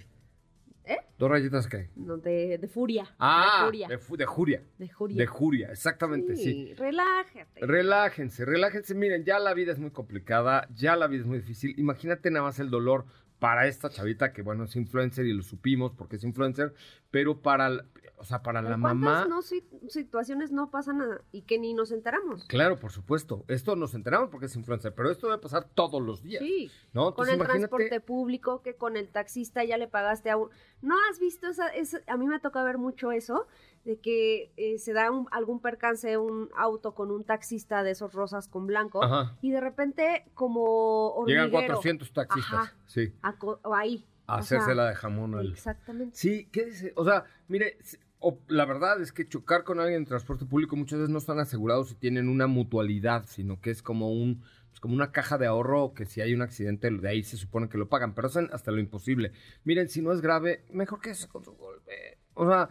[0.85, 0.97] ¿Eh?
[1.17, 1.89] ¿Dos rayitas qué?
[1.95, 3.07] No, de, de furia.
[3.17, 3.87] Ah, de furia.
[3.87, 4.63] De, fu de, juria.
[4.77, 5.17] De juria.
[5.17, 6.43] De juria, exactamente, sí.
[6.43, 6.73] sí.
[6.75, 7.65] Relájate.
[7.65, 8.93] Relájense, relájense.
[8.93, 11.73] Miren, ya la vida es muy complicada, ya la vida es muy difícil.
[11.79, 13.05] Imagínate nada más el dolor
[13.39, 16.73] para esta chavita que, bueno, es influencer y lo supimos porque es influencer,
[17.11, 17.85] pero para
[18.17, 19.25] o sea, para la ¿Cuántas mamá...
[19.27, 22.45] no, si- situaciones no pasan a- y que ni nos enteramos?
[22.47, 23.43] Claro, por supuesto.
[23.49, 26.41] Esto nos enteramos porque es influencer, pero esto debe pasar todos los días.
[26.41, 26.71] Sí.
[26.93, 27.13] ¿no?
[27.13, 30.49] Con el imagínate- transporte público, que con el taxista ya le pagaste a un...
[30.81, 33.47] ¿No has visto esa, esa- A mí me toca ver mucho eso,
[33.85, 38.13] de que eh, se da un- algún percance, un auto con un taxista de esos
[38.13, 39.37] rosas con blanco, Ajá.
[39.41, 41.45] y de repente como hormiguero.
[41.45, 43.33] Llegan 400 taxistas, Ajá, sí, a
[43.75, 44.05] ahí.
[44.27, 45.51] a O sea, hacérsela de jamón al...
[45.51, 46.15] Exactamente.
[46.17, 46.93] Sí, ¿qué dice?
[46.95, 47.77] O sea, mire,
[48.19, 51.37] o- la verdad es que chocar con alguien en transporte público muchas veces no están
[51.39, 55.45] asegurados si tienen una mutualidad, sino que es como un pues, como una caja de
[55.45, 58.49] ahorro que si hay un accidente de ahí se supone que lo pagan, pero hacen
[58.51, 59.31] hasta lo imposible.
[59.63, 62.17] Miren, si no es grave, mejor que con su golpe.
[62.33, 62.67] O sea,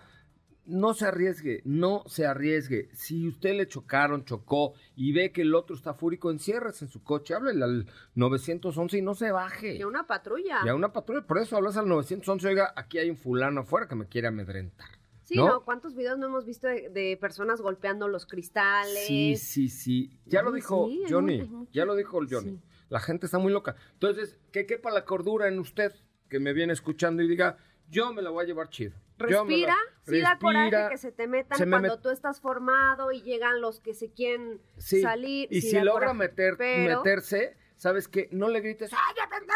[0.66, 2.88] no se arriesgue, no se arriesgue.
[2.92, 7.02] Si usted le chocaron, chocó y ve que el otro está fúrico, enciérrese en su
[7.02, 9.76] coche, háblele al 911 y no se baje.
[9.76, 10.60] Y a una patrulla.
[10.64, 13.88] Y a una patrulla, por eso hablas al 911, oiga, aquí hay un fulano afuera
[13.88, 14.88] que me quiere amedrentar.
[15.24, 15.46] Sí, ¿no?
[15.46, 15.64] ¿no?
[15.64, 19.06] ¿Cuántos videos no hemos visto de, de personas golpeando los cristales?
[19.06, 20.10] Sí, sí, sí.
[20.26, 21.42] Ya lo dijo sí, Johnny.
[21.42, 21.70] mucho.
[21.72, 22.60] Ya lo dijo el Johnny.
[22.90, 23.74] La gente está muy loca.
[23.94, 25.92] Entonces, que quepa la cordura en usted
[26.28, 27.56] que me viene escuchando y diga,
[27.88, 28.94] yo me la voy a llevar chido.
[29.16, 30.88] Respira, sí da coraje Respira.
[30.90, 33.94] que se te metan Se me cuando met- tú estás formado y llegan los que
[33.94, 35.00] se quieren Sí.
[35.02, 35.48] salir.
[35.52, 36.14] Y sí si logra coraje.
[36.18, 38.28] meter, Pero- meterse, ¿sabes qué?
[38.32, 39.54] No le grites, ¡ay, ya pendejo!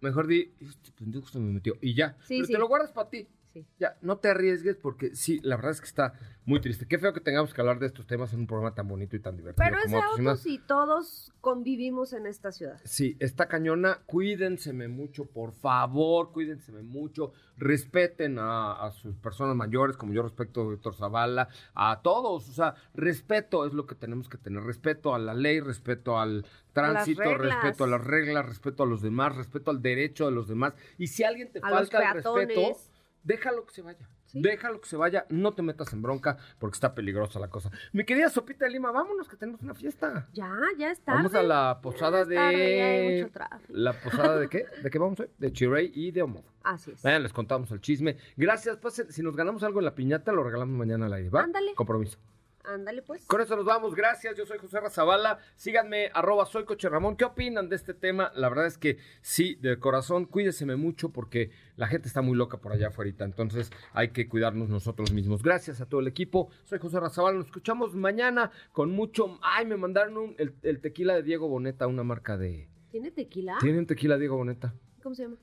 [0.00, 1.74] Mejor di, este pendejo se me metió.
[1.80, 2.16] Y ya.
[2.28, 3.28] Pero te lo guardas para ti.
[3.52, 3.66] Sí.
[3.78, 6.86] Ya, no te arriesgues porque sí, la verdad es que está muy triste.
[6.86, 9.20] Qué feo que tengamos que hablar de estos temas en un programa tan bonito y
[9.20, 9.64] tan divertido.
[9.64, 12.80] Pero es de Autos y todos convivimos en esta ciudad.
[12.84, 14.00] Sí, está cañona.
[14.06, 17.32] Cuídenseme mucho, por favor, cuídenseme mucho.
[17.58, 22.48] Respeten a, a sus personas mayores, como yo respeto a doctor Zavala, a todos.
[22.48, 24.62] O sea, respeto es lo que tenemos que tener.
[24.62, 29.36] Respeto a la ley, respeto al tránsito, respeto a las reglas, respeto a los demás,
[29.36, 30.74] respeto al derecho de los demás.
[30.98, 32.78] Y si alguien te A falta el respeto.
[33.24, 34.08] Déjalo que se vaya.
[34.32, 37.70] Déjalo que se vaya, no te metas en bronca porque está peligrosa la cosa.
[37.92, 40.28] Mi querida Sopita de Lima, vámonos que tenemos una fiesta.
[40.32, 41.14] Ya, ya está.
[41.14, 43.22] Vamos a la posada es tarde, ya hay de.
[43.22, 43.72] mucho tráfico.
[43.74, 44.64] ¿La posada de qué?
[44.82, 45.28] ¿De qué vamos hoy?
[45.38, 46.50] De Chirey y de Omoda.
[46.62, 47.02] Así es.
[47.02, 48.16] Vayan, les contamos el chisme.
[48.36, 51.42] Gracias, pues si nos ganamos algo en la piñata, lo regalamos mañana al aire, ¿va?
[51.42, 51.74] Ándale.
[51.74, 52.18] Compromiso.
[52.64, 53.26] Ándale, pues.
[53.26, 54.36] Con eso nos vamos, gracias.
[54.36, 55.38] Yo soy José Razabala.
[55.56, 57.16] Síganme, arroba soy Coche Ramón.
[57.16, 58.30] ¿Qué opinan de este tema?
[58.36, 62.58] La verdad es que sí, de corazón, cuídeseme mucho porque la gente está muy loca
[62.58, 63.12] por allá afuera.
[63.18, 65.42] Entonces hay que cuidarnos nosotros mismos.
[65.42, 66.50] Gracias a todo el equipo.
[66.64, 67.38] Soy José Razabala.
[67.38, 69.38] Nos escuchamos mañana con mucho.
[69.42, 72.68] Ay, me mandaron un- el, el tequila de Diego Boneta, una marca de.
[72.90, 73.56] ¿Tiene tequila?
[73.60, 74.72] ¿Tienen tequila Diego Boneta?
[75.02, 75.36] ¿Cómo se llama?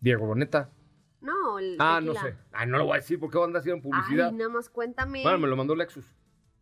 [0.00, 0.70] Diego Boneta.
[1.22, 2.20] No, el Ah, tequila.
[2.22, 2.36] no sé.
[2.52, 4.28] Ah, no lo voy a decir porque van a hacer en publicidad.
[4.28, 5.22] Ay, nada más cuéntame.
[5.22, 6.04] Bueno, me lo mandó Lexus.